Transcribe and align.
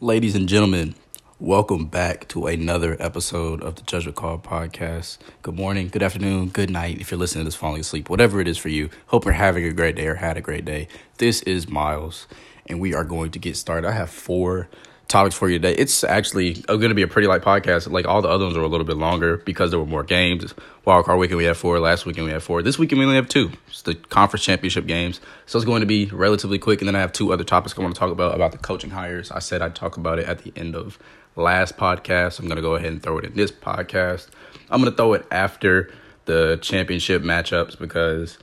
Ladies 0.00 0.36
and 0.36 0.48
gentlemen, 0.48 0.94
welcome 1.40 1.86
back 1.86 2.28
to 2.28 2.46
another 2.46 2.96
episode 3.00 3.60
of 3.64 3.74
the 3.74 3.82
Judgment 3.82 4.14
Call 4.14 4.38
podcast. 4.38 5.18
Good 5.42 5.56
morning, 5.56 5.88
good 5.88 6.04
afternoon, 6.04 6.50
good 6.50 6.70
night 6.70 7.00
if 7.00 7.10
you're 7.10 7.18
listening 7.18 7.44
to 7.44 7.48
this 7.48 7.56
falling 7.56 7.80
asleep, 7.80 8.08
whatever 8.08 8.40
it 8.40 8.46
is 8.46 8.56
for 8.56 8.68
you. 8.68 8.90
Hope 9.08 9.24
you're 9.24 9.34
having 9.34 9.64
a 9.64 9.72
great 9.72 9.96
day 9.96 10.06
or 10.06 10.14
had 10.14 10.36
a 10.36 10.40
great 10.40 10.64
day. 10.64 10.86
This 11.16 11.42
is 11.42 11.68
Miles, 11.68 12.28
and 12.68 12.78
we 12.78 12.94
are 12.94 13.02
going 13.02 13.32
to 13.32 13.40
get 13.40 13.56
started. 13.56 13.88
I 13.88 13.90
have 13.90 14.08
four 14.08 14.68
topics 15.08 15.34
for 15.34 15.48
you 15.48 15.58
today. 15.58 15.74
It's 15.74 16.04
actually 16.04 16.62
uh, 16.68 16.76
going 16.76 16.90
to 16.90 16.94
be 16.94 17.02
a 17.02 17.08
pretty 17.08 17.26
light 17.26 17.42
podcast. 17.42 17.90
Like 17.90 18.06
all 18.06 18.20
the 18.22 18.28
other 18.28 18.44
ones 18.44 18.56
are 18.56 18.62
a 18.62 18.68
little 18.68 18.86
bit 18.86 18.98
longer 18.98 19.38
because 19.38 19.70
there 19.70 19.80
were 19.80 19.86
more 19.86 20.04
games. 20.04 20.54
Wild 20.84 21.06
card 21.06 21.18
weekend 21.18 21.38
we 21.38 21.44
had 21.44 21.56
four. 21.56 21.80
Last 21.80 22.04
weekend 22.04 22.26
we 22.26 22.32
had 22.32 22.42
four. 22.42 22.62
This 22.62 22.78
weekend 22.78 22.98
we 22.98 23.06
only 23.06 23.16
have 23.16 23.28
two. 23.28 23.50
It's 23.68 23.82
the 23.82 23.94
conference 23.94 24.44
championship 24.44 24.86
games. 24.86 25.20
So 25.46 25.58
it's 25.58 25.64
going 25.64 25.80
to 25.80 25.86
be 25.86 26.06
relatively 26.06 26.58
quick. 26.58 26.80
And 26.80 26.88
then 26.88 26.94
I 26.94 27.00
have 27.00 27.12
two 27.12 27.32
other 27.32 27.44
topics 27.44 27.76
I 27.76 27.82
want 27.82 27.94
to 27.94 27.98
talk 27.98 28.12
about 28.12 28.34
about 28.34 28.52
the 28.52 28.58
coaching 28.58 28.90
hires. 28.90 29.30
I 29.30 29.38
said 29.38 29.62
I'd 29.62 29.74
talk 29.74 29.96
about 29.96 30.18
it 30.18 30.28
at 30.28 30.40
the 30.40 30.52
end 30.54 30.76
of 30.76 30.98
last 31.36 31.76
podcast. 31.78 32.38
I'm 32.38 32.46
going 32.46 32.56
to 32.56 32.62
go 32.62 32.74
ahead 32.74 32.92
and 32.92 33.02
throw 33.02 33.18
it 33.18 33.24
in 33.24 33.34
this 33.34 33.50
podcast. 33.50 34.28
I'm 34.70 34.80
going 34.80 34.92
to 34.92 34.96
throw 34.96 35.14
it 35.14 35.26
after 35.30 35.90
the 36.26 36.58
championship 36.60 37.22
matchups 37.22 37.78
because 37.78 38.38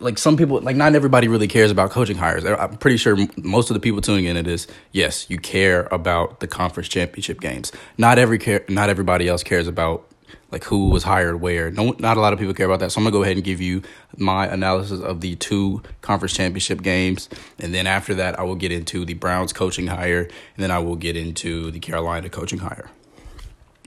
like 0.00 0.18
some 0.18 0.36
people 0.36 0.60
like 0.60 0.76
not 0.76 0.94
everybody 0.94 1.28
really 1.28 1.48
cares 1.48 1.70
about 1.70 1.90
coaching 1.90 2.16
hires. 2.16 2.44
I'm 2.44 2.76
pretty 2.76 2.98
sure 2.98 3.16
most 3.36 3.70
of 3.70 3.74
the 3.74 3.80
people 3.80 4.00
tuning 4.02 4.26
in 4.26 4.36
to 4.36 4.42
this 4.42 4.66
yes 4.92 5.28
you 5.30 5.38
care 5.38 5.88
about 5.90 6.40
the 6.40 6.46
conference 6.46 6.88
championship 6.88 7.40
games. 7.40 7.72
Not 7.96 8.18
every 8.18 8.38
care 8.38 8.64
not 8.68 8.90
everybody 8.90 9.28
else 9.28 9.42
cares 9.42 9.66
about 9.66 10.06
like 10.50 10.64
who 10.64 10.90
was 10.90 11.04
hired 11.04 11.40
where. 11.40 11.70
No 11.70 11.94
not 11.98 12.18
a 12.18 12.20
lot 12.20 12.34
of 12.34 12.38
people 12.38 12.52
care 12.52 12.66
about 12.66 12.80
that. 12.80 12.92
So 12.92 13.00
i'm 13.00 13.04
gonna 13.04 13.12
go 13.12 13.22
ahead 13.22 13.36
and 13.36 13.44
give 13.44 13.62
you 13.62 13.82
my 14.18 14.46
analysis 14.46 15.00
of 15.00 15.22
the 15.22 15.36
two 15.36 15.82
conference 16.02 16.34
championship 16.34 16.82
games. 16.82 17.30
And 17.58 17.72
then 17.72 17.86
after 17.86 18.14
that 18.16 18.38
i 18.38 18.42
will 18.42 18.56
get 18.56 18.72
into 18.72 19.06
the 19.06 19.14
browns 19.14 19.54
coaching 19.54 19.86
hire. 19.86 20.22
And 20.22 20.62
then 20.62 20.70
i 20.70 20.78
will 20.80 20.96
get 20.96 21.16
into 21.16 21.70
the 21.70 21.80
carolina 21.80 22.28
coaching 22.28 22.58
hire. 22.58 22.90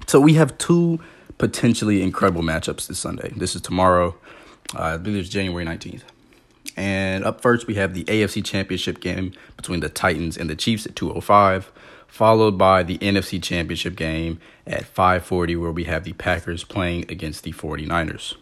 So 0.07 0.19
we 0.19 0.33
have 0.33 0.57
two 0.57 0.99
potentially 1.37 2.01
incredible 2.01 2.41
matchups 2.41 2.87
this 2.87 2.97
sunday. 2.97 3.31
This 3.35 3.55
is 3.55 3.61
tomorrow 3.61 4.15
I 4.73 4.97
believe 4.97 5.19
it's 5.19 5.29
January 5.29 5.65
19th. 5.65 6.03
And 6.77 7.23
up 7.23 7.41
first, 7.41 7.67
we 7.67 7.75
have 7.75 7.93
the 7.93 8.03
AFC 8.05 8.43
Championship 8.43 8.99
game 8.99 9.33
between 9.55 9.79
the 9.79 9.89
Titans 9.89 10.37
and 10.37 10.49
the 10.49 10.55
Chiefs 10.55 10.85
at 10.85 10.95
205, 10.95 11.71
followed 12.07 12.57
by 12.57 12.83
the 12.83 12.97
NFC 12.97 13.41
Championship 13.41 13.95
game 13.95 14.39
at 14.65 14.85
540, 14.85 15.55
where 15.55 15.71
we 15.71 15.85
have 15.85 16.03
the 16.03 16.13
Packers 16.13 16.63
playing 16.63 17.05
against 17.09 17.43
the 17.43 17.53
49ers. 17.53 18.35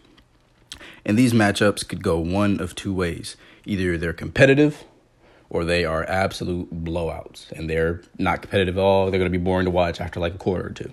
And 1.04 1.18
these 1.18 1.32
matchups 1.32 1.86
could 1.86 2.02
go 2.02 2.18
one 2.18 2.60
of 2.60 2.74
two 2.74 2.92
ways. 2.92 3.36
Either 3.64 3.96
they're 3.96 4.12
competitive 4.12 4.84
or 5.50 5.64
they 5.64 5.84
are 5.84 6.04
absolute 6.08 6.84
blowouts. 6.84 7.52
And 7.52 7.68
they're 7.68 8.02
not 8.18 8.42
competitive 8.42 8.76
at 8.76 8.80
all. 8.80 9.10
They're 9.10 9.20
going 9.20 9.30
to 9.30 9.38
be 9.38 9.42
boring 9.42 9.66
to 9.66 9.70
watch 9.70 10.00
after 10.00 10.18
like 10.18 10.34
a 10.34 10.38
quarter 10.38 10.66
or 10.66 10.70
two. 10.70 10.92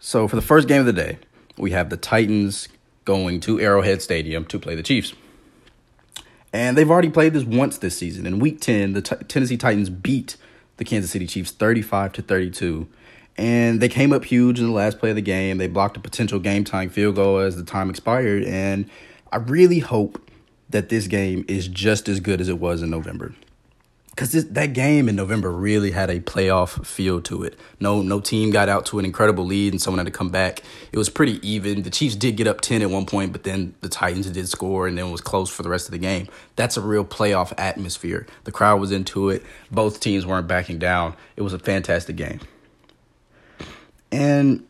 So 0.00 0.28
for 0.28 0.36
the 0.36 0.42
first 0.42 0.68
game 0.68 0.80
of 0.80 0.86
the 0.86 0.92
day, 0.92 1.18
we 1.56 1.70
have 1.70 1.90
the 1.90 1.96
Titans 1.96 2.68
going 3.08 3.40
to 3.40 3.58
Arrowhead 3.58 4.02
Stadium 4.02 4.44
to 4.44 4.58
play 4.58 4.74
the 4.74 4.82
Chiefs. 4.82 5.14
And 6.52 6.76
they've 6.76 6.90
already 6.90 7.08
played 7.08 7.32
this 7.32 7.42
once 7.42 7.78
this 7.78 7.96
season. 7.96 8.26
In 8.26 8.38
week 8.38 8.60
10, 8.60 8.92
the 8.92 9.00
T- 9.00 9.16
Tennessee 9.26 9.56
Titans 9.56 9.88
beat 9.88 10.36
the 10.76 10.84
Kansas 10.84 11.10
City 11.10 11.26
Chiefs 11.26 11.50
35 11.50 12.12
to 12.12 12.22
32. 12.22 12.86
And 13.38 13.80
they 13.80 13.88
came 13.88 14.12
up 14.12 14.26
huge 14.26 14.60
in 14.60 14.66
the 14.66 14.72
last 14.72 14.98
play 14.98 15.08
of 15.08 15.16
the 15.16 15.22
game. 15.22 15.56
They 15.56 15.68
blocked 15.68 15.96
a 15.96 16.00
potential 16.00 16.38
game 16.38 16.64
time 16.64 16.90
field 16.90 17.14
goal 17.14 17.38
as 17.38 17.56
the 17.56 17.64
time 17.64 17.88
expired. 17.88 18.44
And 18.44 18.90
I 19.32 19.38
really 19.38 19.78
hope 19.78 20.30
that 20.68 20.90
this 20.90 21.06
game 21.06 21.46
is 21.48 21.66
just 21.66 22.10
as 22.10 22.20
good 22.20 22.42
as 22.42 22.50
it 22.50 22.58
was 22.58 22.82
in 22.82 22.90
November 22.90 23.32
because 24.18 24.32
that 24.48 24.72
game 24.72 25.08
in 25.08 25.14
November 25.14 25.48
really 25.48 25.92
had 25.92 26.10
a 26.10 26.18
playoff 26.18 26.84
feel 26.84 27.20
to 27.20 27.44
it. 27.44 27.56
No, 27.78 28.02
no 28.02 28.18
team 28.18 28.50
got 28.50 28.68
out 28.68 28.84
to 28.86 28.98
an 28.98 29.04
incredible 29.04 29.44
lead, 29.44 29.72
and 29.72 29.80
someone 29.80 29.98
had 29.98 30.12
to 30.12 30.18
come 30.18 30.28
back. 30.28 30.60
It 30.90 30.98
was 30.98 31.08
pretty 31.08 31.38
even. 31.48 31.82
The 31.82 31.90
Chiefs 31.90 32.16
did 32.16 32.36
get 32.36 32.48
up 32.48 32.60
ten 32.60 32.82
at 32.82 32.90
one 32.90 33.06
point, 33.06 33.30
but 33.30 33.44
then 33.44 33.76
the 33.80 33.88
Titans 33.88 34.28
did 34.28 34.48
score, 34.48 34.88
and 34.88 34.98
then 34.98 35.06
it 35.06 35.10
was 35.12 35.20
close 35.20 35.50
for 35.50 35.62
the 35.62 35.68
rest 35.68 35.86
of 35.86 35.92
the 35.92 35.98
game. 35.98 36.26
That's 36.56 36.76
a 36.76 36.80
real 36.80 37.04
playoff 37.04 37.52
atmosphere. 37.56 38.26
The 38.42 38.50
crowd 38.50 38.80
was 38.80 38.90
into 38.90 39.30
it. 39.30 39.44
Both 39.70 40.00
teams 40.00 40.26
weren't 40.26 40.48
backing 40.48 40.80
down. 40.80 41.14
It 41.36 41.42
was 41.42 41.52
a 41.52 41.58
fantastic 41.60 42.16
game. 42.16 42.40
And 44.10 44.66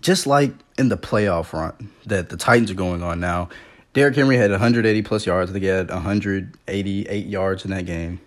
just 0.00 0.26
like 0.26 0.52
in 0.76 0.88
the 0.88 0.98
playoff 0.98 1.52
run 1.52 1.92
that 2.06 2.28
the 2.28 2.36
Titans 2.36 2.72
are 2.72 2.74
going 2.74 3.04
on 3.04 3.20
now, 3.20 3.50
Derrick 3.92 4.16
Henry 4.16 4.36
had 4.36 4.50
180 4.50 5.02
plus 5.02 5.26
yards. 5.26 5.52
They 5.52 5.64
had 5.64 5.90
188 5.90 7.26
yards 7.26 7.64
in 7.64 7.70
that 7.70 7.86
game 7.86 8.18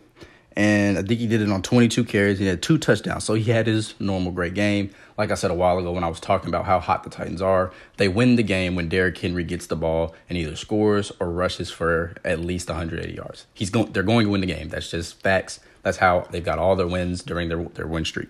and 0.58 0.98
I 0.98 1.04
think 1.04 1.20
he 1.20 1.28
did 1.28 1.44
it 1.44 1.52
on 1.52 1.62
22 1.62 2.04
carries. 2.04 2.40
He 2.40 2.48
had 2.48 2.64
two 2.64 2.80
touchdowns, 2.80 3.24
so 3.24 3.36
he 3.36 3.52
had 3.52 3.68
his 3.68 3.94
normal 4.00 4.32
great 4.32 4.56
game. 4.56 4.90
Like 5.16 5.30
I 5.30 5.36
said 5.36 5.52
a 5.52 5.54
while 5.54 5.78
ago 5.78 5.92
when 5.92 6.04
I 6.04 6.08
was 6.08 6.20
talking 6.20 6.50
about 6.50 6.66
how 6.66 6.80
hot 6.80 7.04
the 7.04 7.12
Titans 7.12 7.44
are, 7.44 7.72
they 7.98 8.08
win 8.08 8.38
the 8.38 8.44
game 8.44 8.74
when 8.74 8.90
Derrick 8.90 9.16
Henry 9.20 9.44
gets 9.44 9.68
the 9.68 9.76
ball 9.76 10.16
and 10.28 10.36
either 10.36 10.56
scores 10.56 11.12
or 11.20 11.30
rushes 11.30 11.70
for 11.70 12.16
at 12.26 12.40
least 12.40 12.70
180 12.70 13.14
yards. 13.14 13.46
He's 13.54 13.70
going. 13.70 13.92
They're 13.92 14.02
going 14.02 14.26
to 14.26 14.32
win 14.32 14.42
the 14.42 14.48
game. 14.48 14.70
That's 14.70 14.90
just 14.90 15.22
facts. 15.22 15.60
That's 15.84 15.98
how 15.98 16.28
they've 16.32 16.44
got 16.44 16.58
all 16.58 16.76
their 16.76 16.88
wins 16.88 17.22
during 17.22 17.50
their 17.50 17.64
their 17.64 17.86
win 17.86 18.04
streak. 18.04 18.30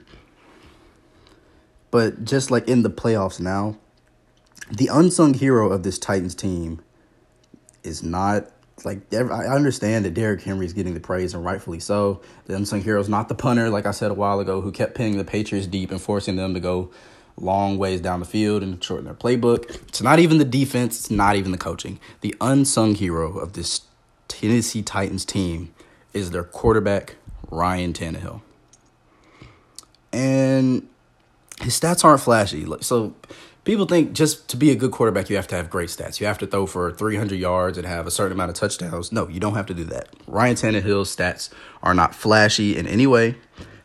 But 1.92 2.26
just 2.26 2.52
like 2.52 2.68
in 2.68 2.84
the 2.84 2.90
playoffs 2.90 3.40
now, 3.40 3.78
the 4.70 4.90
unsung 4.92 5.34
hero 5.34 5.72
of 5.72 5.84
this 5.84 5.98
Titans 5.98 6.36
team 6.36 6.82
is 7.84 8.04
not 8.04 8.52
like 8.86 9.14
I 9.14 9.48
understand 9.48 10.06
that 10.06 10.14
Derrick 10.14 10.42
Henry 10.42 10.66
is 10.66 10.74
getting 10.74 10.94
the 10.94 11.00
praise 11.00 11.34
and 11.34 11.44
rightfully 11.44 11.80
so. 11.80 12.22
The 12.46 12.56
unsung 12.56 12.82
hero 12.82 13.00
is 13.00 13.10
not 13.10 13.28
the 13.28 13.36
punter, 13.36 13.70
like 13.70 13.86
I 13.86 13.92
said 13.92 14.12
a 14.12 14.14
while 14.14 14.40
ago, 14.40 14.62
who 14.62 14.72
kept 14.72 14.96
pinning 14.96 15.18
the 15.18 15.24
Patriots 15.24 15.68
deep 15.68 15.92
and 15.92 16.02
forcing 16.02 16.36
them 16.36 16.54
to 16.54 16.60
go 16.60 16.92
long 17.40 17.78
ways 17.78 18.02
down 18.02 18.20
the 18.20 18.26
field 18.26 18.64
and 18.64 18.84
shorten 18.84 19.06
their 19.06 19.14
playbook. 19.14 19.70
It's 19.88 20.02
not 20.02 20.20
even 20.20 20.38
the 20.38 20.46
defense. 20.46 21.00
It's 21.00 21.12
not 21.12 21.36
even 21.36 21.52
the 21.52 21.58
coaching. 21.58 22.00
The 22.22 22.36
unsung 22.40 22.96
hero 22.96 23.38
of 23.38 23.54
this 23.54 23.82
Tennessee 24.28 24.82
Titans 24.82 25.26
team 25.26 25.74
is 26.14 26.32
their 26.32 26.44
quarterback 26.44 27.16
Ryan 27.50 27.94
Tannehill, 27.94 28.42
and 30.12 30.88
his 31.62 31.80
stats 31.80 32.04
aren't 32.04 32.22
flashy. 32.22 32.66
So 32.82 33.16
people 33.68 33.86
think 33.86 34.14
just 34.14 34.48
to 34.48 34.56
be 34.56 34.72
a 34.72 34.76
good 34.76 34.92
quarterback, 34.92 35.30
you 35.30 35.36
have 35.36 35.48
to 35.48 35.56
have 35.56 35.70
great 35.70 35.90
stats. 35.90 36.22
You 36.22 36.26
have 36.26 36.38
to 36.38 36.48
throw 36.48 36.66
for 36.66 36.92
300 36.94 37.36
yards 37.36 37.78
and 37.78 37.86
have 37.86 38.08
a 38.08 38.12
certain 38.12 38.32
amount 38.32 38.50
of 38.50 38.56
touchdowns. 38.56 39.12
No, 39.12 39.28
you 39.28 39.42
don't 39.42 39.56
have 39.56 39.66
to 39.66 39.74
do 39.74 39.84
that. 39.86 40.08
Ryan 40.26 40.56
Tannehill's 40.56 41.14
stats 41.14 41.50
are 41.84 41.94
not 41.94 42.16
flashy 42.16 42.78
in 42.78 42.88
any 42.88 43.06
way. 43.06 43.36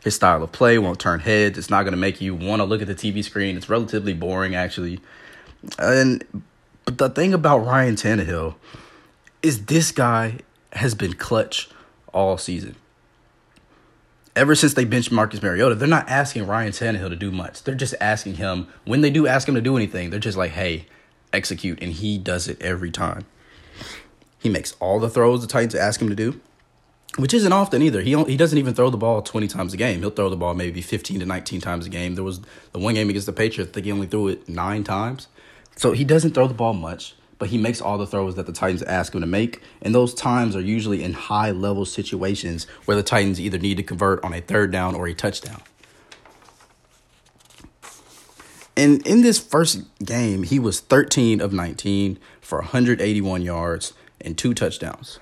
His 0.01 0.15
style 0.15 0.41
of 0.41 0.53
play 0.53 0.77
won't 0.77 0.99
turn 0.99 1.19
heads. 1.19 1.57
It's 1.57 1.69
not 1.69 1.83
going 1.83 1.91
to 1.91 1.97
make 1.97 2.21
you 2.21 2.33
want 2.33 2.61
to 2.61 2.63
look 2.63 2.81
at 2.81 2.87
the 2.87 2.95
TV 2.95 3.23
screen. 3.23 3.57
It's 3.57 3.69
relatively 3.69 4.13
boring, 4.13 4.55
actually. 4.55 5.01
And 5.77 6.23
but 6.85 6.97
the 6.97 7.09
thing 7.09 7.33
about 7.33 7.59
Ryan 7.59 7.95
Tannehill 7.95 8.55
is 9.41 9.65
this 9.65 9.91
guy 9.91 10.39
has 10.71 10.95
been 10.95 11.13
clutch 11.13 11.69
all 12.13 12.37
season 12.37 12.75
ever 14.35 14.55
since 14.55 14.73
they 14.73 14.85
benched 14.85 15.11
Marcus 15.11 15.41
Mariota, 15.41 15.75
they're 15.75 15.87
not 15.87 16.09
asking 16.09 16.47
Ryan 16.47 16.71
Tannehill 16.71 17.09
to 17.09 17.15
do 17.15 17.31
much. 17.31 17.63
They're 17.63 17.75
just 17.75 17.95
asking 18.01 18.35
him 18.35 18.67
when 18.85 19.01
they 19.01 19.09
do 19.09 19.27
ask 19.27 19.47
him 19.47 19.55
to 19.55 19.61
do 19.61 19.75
anything, 19.75 20.09
they're 20.09 20.19
just 20.19 20.37
like, 20.37 20.51
"Hey, 20.51 20.87
execute," 21.31 21.81
and 21.81 21.91
he 21.91 22.17
does 22.17 22.47
it 22.47 22.61
every 22.61 22.91
time. 22.91 23.25
He 24.39 24.49
makes 24.49 24.75
all 24.79 24.99
the 24.99 25.09
throws 25.09 25.41
the 25.41 25.47
Titans 25.47 25.75
ask 25.75 26.01
him 26.01 26.09
to 26.09 26.15
do, 26.15 26.39
which 27.17 27.33
isn't 27.33 27.53
often 27.53 27.81
either. 27.81 28.01
He 28.01 28.21
he 28.23 28.37
doesn't 28.37 28.57
even 28.57 28.73
throw 28.73 28.89
the 28.89 28.97
ball 28.97 29.21
twenty 29.21 29.47
times 29.47 29.73
a 29.73 29.77
game. 29.77 29.99
He'll 29.99 30.09
throw 30.09 30.29
the 30.29 30.35
ball 30.35 30.53
maybe 30.53 30.81
fifteen 30.81 31.19
to 31.19 31.25
nineteen 31.25 31.61
times 31.61 31.85
a 31.85 31.89
game. 31.89 32.15
There 32.15 32.23
was 32.23 32.41
the 32.71 32.79
one 32.79 32.95
game 32.95 33.09
against 33.09 33.27
the 33.27 33.33
Patriots. 33.33 33.71
I 33.71 33.73
think 33.73 33.85
he 33.85 33.91
only 33.91 34.07
threw 34.07 34.27
it 34.27 34.49
nine 34.49 34.83
times. 34.83 35.27
So 35.75 35.91
he 35.93 36.03
doesn't 36.03 36.33
throw 36.33 36.47
the 36.47 36.53
ball 36.53 36.73
much 36.73 37.15
but 37.39 37.49
he 37.49 37.57
makes 37.57 37.81
all 37.81 37.97
the 37.97 38.07
throws 38.07 38.35
that 38.35 38.45
the 38.45 38.53
Titans 38.53 38.83
ask 38.83 39.13
him 39.13 39.21
to 39.21 39.27
make. 39.27 39.61
And 39.81 39.93
those 39.93 40.13
times 40.13 40.55
are 40.55 40.61
usually 40.61 41.03
in 41.03 41.13
high 41.13 41.51
level 41.51 41.85
situations 41.85 42.65
where 42.85 42.95
the 42.95 43.03
Titans 43.03 43.39
either 43.39 43.57
need 43.57 43.77
to 43.77 43.83
convert 43.83 44.23
on 44.23 44.33
a 44.33 44.41
third 44.41 44.71
down 44.71 44.95
or 44.95 45.07
a 45.07 45.13
touchdown. 45.13 45.61
And 48.75 49.05
in 49.05 49.21
this 49.21 49.39
first 49.39 49.81
game, 50.03 50.43
he 50.43 50.57
was 50.57 50.79
13 50.79 51.41
of 51.41 51.53
19 51.53 52.17
for 52.41 52.59
181 52.59 53.41
yards 53.41 53.93
and 54.19 54.37
two 54.37 54.53
touchdowns. 54.53 55.19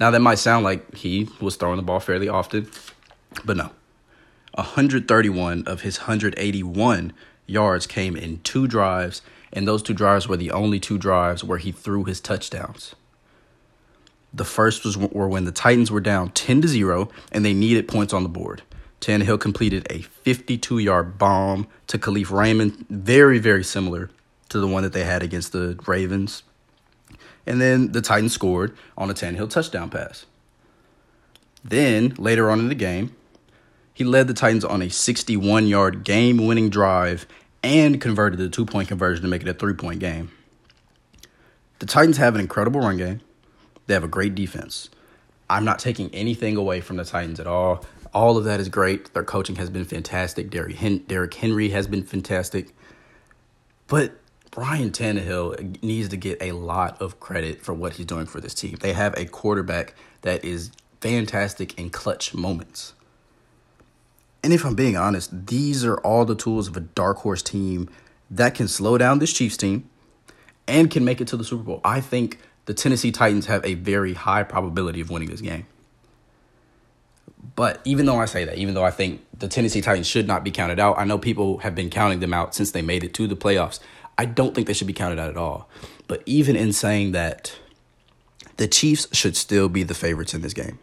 Now, 0.00 0.10
that 0.10 0.20
might 0.20 0.38
sound 0.38 0.64
like 0.64 0.96
he 0.96 1.28
was 1.40 1.56
throwing 1.56 1.76
the 1.76 1.82
ball 1.82 2.00
fairly 2.00 2.28
often, 2.28 2.70
but 3.44 3.56
no. 3.56 3.70
131 4.54 5.64
of 5.66 5.82
his 5.82 6.00
181 6.00 7.12
yards 7.46 7.86
came 7.86 8.16
in 8.16 8.38
two 8.40 8.66
drives 8.66 9.22
and 9.52 9.68
those 9.68 9.82
two 9.82 9.94
drives 9.94 10.28
were 10.28 10.36
the 10.36 10.50
only 10.50 10.80
two 10.80 10.98
drives 10.98 11.44
where 11.44 11.58
he 11.58 11.72
threw 11.72 12.04
his 12.04 12.20
touchdowns. 12.20 12.94
The 14.32 14.44
first 14.44 14.84
was 14.84 14.96
were 14.96 15.28
when 15.28 15.44
the 15.44 15.52
Titans 15.52 15.90
were 15.90 16.00
down 16.00 16.30
10 16.30 16.62
to 16.62 16.68
0 16.68 17.10
and 17.30 17.44
they 17.44 17.52
needed 17.54 17.88
points 17.88 18.12
on 18.12 18.22
the 18.22 18.28
board. 18.28 18.62
Tannehill 19.00 19.40
completed 19.40 19.86
a 19.90 20.02
52 20.02 20.78
yard 20.78 21.18
bomb 21.18 21.66
to 21.88 21.98
Kalif 21.98 22.30
Raymond, 22.30 22.86
very, 22.88 23.38
very 23.38 23.64
similar 23.64 24.10
to 24.48 24.60
the 24.60 24.66
one 24.68 24.84
that 24.84 24.92
they 24.92 25.04
had 25.04 25.22
against 25.22 25.52
the 25.52 25.78
Ravens. 25.86 26.44
And 27.46 27.60
then 27.60 27.92
the 27.92 28.00
Titans 28.00 28.32
scored 28.32 28.76
on 28.96 29.10
a 29.10 29.14
Tannehill 29.14 29.50
touchdown 29.50 29.90
pass. 29.90 30.26
Then, 31.64 32.14
later 32.18 32.50
on 32.50 32.60
in 32.60 32.68
the 32.68 32.74
game, 32.74 33.14
He 33.94 34.04
led 34.04 34.26
the 34.26 34.34
Titans 34.34 34.64
on 34.64 34.82
a 34.82 34.88
61 34.88 35.66
yard 35.66 36.04
game 36.04 36.46
winning 36.46 36.70
drive 36.70 37.26
and 37.62 38.00
converted 38.00 38.38
the 38.38 38.48
two 38.48 38.66
point 38.66 38.88
conversion 38.88 39.22
to 39.22 39.28
make 39.28 39.42
it 39.42 39.48
a 39.48 39.54
three 39.54 39.74
point 39.74 40.00
game. 40.00 40.30
The 41.78 41.86
Titans 41.86 42.16
have 42.18 42.34
an 42.34 42.40
incredible 42.40 42.80
run 42.80 42.96
game. 42.96 43.20
They 43.86 43.94
have 43.94 44.04
a 44.04 44.08
great 44.08 44.34
defense. 44.34 44.88
I'm 45.50 45.64
not 45.64 45.78
taking 45.78 46.08
anything 46.14 46.56
away 46.56 46.80
from 46.80 46.96
the 46.96 47.04
Titans 47.04 47.40
at 47.40 47.46
all. 47.46 47.84
All 48.14 48.36
of 48.36 48.44
that 48.44 48.60
is 48.60 48.68
great. 48.68 49.12
Their 49.14 49.24
coaching 49.24 49.56
has 49.56 49.70
been 49.70 49.84
fantastic. 49.84 50.50
Derrick, 50.50 51.34
Henry 51.34 51.70
has 51.70 51.86
been 51.86 52.04
fantastic. 52.04 52.68
But 53.86 54.12
Ryan 54.56 54.90
Tannehill 54.90 55.82
needs 55.82 56.08
to 56.10 56.16
get 56.16 56.38
a 56.40 56.52
lot 56.52 57.00
of 57.00 57.20
credit 57.20 57.62
for 57.62 57.72
what 57.72 57.94
he's 57.94 58.06
doing 58.06 58.26
for 58.26 58.40
this 58.40 58.54
team. 58.54 58.76
They 58.80 58.92
have 58.92 59.14
a 59.16 59.24
quarterback 59.24 59.94
that 60.22 60.44
is 60.44 60.70
fantastic 61.00 61.78
in 61.78 61.90
clutch 61.90 62.34
moments. 62.34 62.94
And 64.42 64.52
if 64.52 64.64
I'm 64.64 64.74
being 64.74 64.96
honest, 64.96 65.46
these 65.46 65.84
are 65.84 65.96
all 65.98 66.24
the 66.24 66.34
tools 66.34 66.68
of 66.68 66.76
a 66.76 66.80
dark 66.80 67.18
horse 67.18 67.42
team 67.42 67.88
that 68.30 68.54
can 68.54 68.66
slow 68.66 68.98
down 68.98 69.18
this 69.18 69.32
Chiefs 69.32 69.56
team 69.56 69.88
and 70.66 70.90
can 70.90 71.04
make 71.04 71.20
it 71.20 71.28
to 71.28 71.36
the 71.36 71.44
Super 71.44 71.62
Bowl. 71.62 71.80
I 71.84 72.00
think 72.00 72.38
the 72.64 72.74
Tennessee 72.74 73.12
Titans 73.12 73.46
have 73.46 73.64
a 73.64 73.74
very 73.74 74.14
high 74.14 74.42
probability 74.42 75.00
of 75.00 75.10
winning 75.10 75.30
this 75.30 75.40
game. 75.40 75.66
But 77.54 77.80
even 77.84 78.06
though 78.06 78.18
I 78.18 78.24
say 78.24 78.44
that, 78.44 78.56
even 78.56 78.74
though 78.74 78.84
I 78.84 78.90
think 78.90 79.20
the 79.36 79.48
Tennessee 79.48 79.80
Titans 79.80 80.06
should 80.06 80.26
not 80.26 80.42
be 80.42 80.50
counted 80.50 80.80
out, 80.80 80.98
I 80.98 81.04
know 81.04 81.18
people 81.18 81.58
have 81.58 81.74
been 81.74 81.90
counting 81.90 82.20
them 82.20 82.32
out 82.32 82.54
since 82.54 82.70
they 82.70 82.82
made 82.82 83.04
it 83.04 83.14
to 83.14 83.26
the 83.26 83.36
playoffs. 83.36 83.78
I 84.16 84.24
don't 84.24 84.54
think 84.54 84.66
they 84.66 84.72
should 84.72 84.86
be 84.86 84.92
counted 84.92 85.18
out 85.18 85.28
at 85.28 85.36
all. 85.36 85.68
But 86.06 86.22
even 86.24 86.56
in 86.56 86.72
saying 86.72 87.12
that, 87.12 87.58
the 88.56 88.68
Chiefs 88.68 89.08
should 89.12 89.36
still 89.36 89.68
be 89.68 89.82
the 89.82 89.94
favorites 89.94 90.34
in 90.34 90.40
this 90.40 90.54
game. 90.54 90.78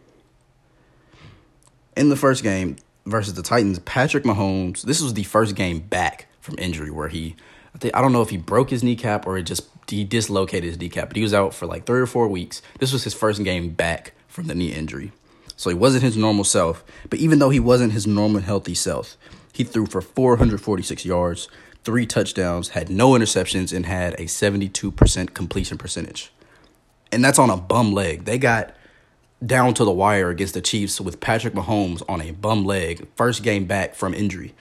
In 1.96 2.08
the 2.08 2.16
first 2.16 2.42
game, 2.42 2.76
versus 3.10 3.34
the 3.34 3.42
Titans, 3.42 3.78
Patrick 3.80 4.24
Mahomes, 4.24 4.82
this 4.82 5.00
was 5.00 5.14
the 5.14 5.24
first 5.24 5.54
game 5.54 5.80
back 5.80 6.26
from 6.40 6.58
injury 6.58 6.90
where 6.90 7.08
he, 7.08 7.36
I, 7.74 7.78
think, 7.78 7.96
I 7.96 8.00
don't 8.00 8.12
know 8.12 8.22
if 8.22 8.30
he 8.30 8.36
broke 8.36 8.70
his 8.70 8.82
kneecap 8.82 9.26
or 9.26 9.36
it 9.36 9.42
just 9.42 9.68
he 9.90 10.04
dislocated 10.04 10.64
his 10.64 10.78
kneecap, 10.78 11.08
but 11.08 11.16
he 11.16 11.22
was 11.22 11.34
out 11.34 11.52
for 11.52 11.66
like 11.66 11.84
three 11.84 12.00
or 12.00 12.06
four 12.06 12.28
weeks. 12.28 12.62
This 12.78 12.92
was 12.92 13.04
his 13.04 13.14
first 13.14 13.42
game 13.42 13.70
back 13.70 14.12
from 14.28 14.46
the 14.46 14.54
knee 14.54 14.72
injury. 14.72 15.12
So 15.56 15.68
he 15.68 15.76
wasn't 15.76 16.04
his 16.04 16.16
normal 16.16 16.44
self. 16.44 16.84
But 17.10 17.18
even 17.18 17.38
though 17.38 17.50
he 17.50 17.60
wasn't 17.60 17.92
his 17.92 18.06
normal 18.06 18.40
healthy 18.40 18.74
self, 18.74 19.16
he 19.52 19.64
threw 19.64 19.86
for 19.86 20.00
446 20.00 21.04
yards, 21.04 21.48
three 21.84 22.06
touchdowns, 22.06 22.70
had 22.70 22.88
no 22.88 23.10
interceptions, 23.10 23.74
and 23.74 23.84
had 23.84 24.14
a 24.14 24.24
72% 24.24 25.34
completion 25.34 25.76
percentage. 25.76 26.32
And 27.12 27.24
that's 27.24 27.38
on 27.38 27.50
a 27.50 27.56
bum 27.56 27.92
leg. 27.92 28.24
They 28.24 28.38
got 28.38 28.74
down 29.44 29.74
to 29.74 29.84
the 29.84 29.92
wire 29.92 30.30
against 30.30 30.54
the 30.54 30.60
Chiefs 30.60 31.00
with 31.00 31.20
Patrick 31.20 31.54
Mahomes 31.54 32.02
on 32.08 32.20
a 32.20 32.32
bum 32.32 32.64
leg, 32.64 33.06
first 33.16 33.42
game 33.42 33.66
back 33.66 33.94
from 33.94 34.14
injury. 34.14 34.54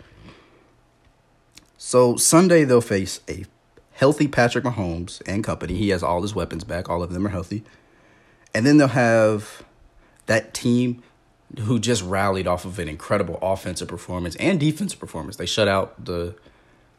So 1.78 2.16
Sunday 2.16 2.64
they'll 2.64 2.81
face 2.81 3.20
a 3.30 3.46
healthy 3.92 4.28
Patrick 4.28 4.64
Mahomes 4.64 5.22
and 5.26 5.44
company. 5.44 5.76
He 5.76 5.90
has 5.90 6.04
all 6.04 6.22
his 6.22 6.34
weapons 6.34 6.64
back, 6.64 6.90
all 6.90 7.04
of 7.04 7.12
them 7.12 7.26
are 7.26 7.30
healthy. 7.30 7.64
And 8.54 8.66
then 8.66 8.78
they'll 8.78 8.88
have 8.88 9.64
that 10.26 10.54
team 10.54 11.04
who 11.62 11.80
just 11.80 12.04
rallied 12.04 12.48
off 12.48 12.64
of 12.64 12.80
an 12.80 12.88
incredible 12.88 13.40
offensive 13.42 13.88
performance 13.88 14.36
and 14.36 14.60
defensive 14.60 15.00
performance. 15.00 15.36
They 15.36 15.46
shut 15.46 15.68
out 15.68 16.06
the 16.06 16.36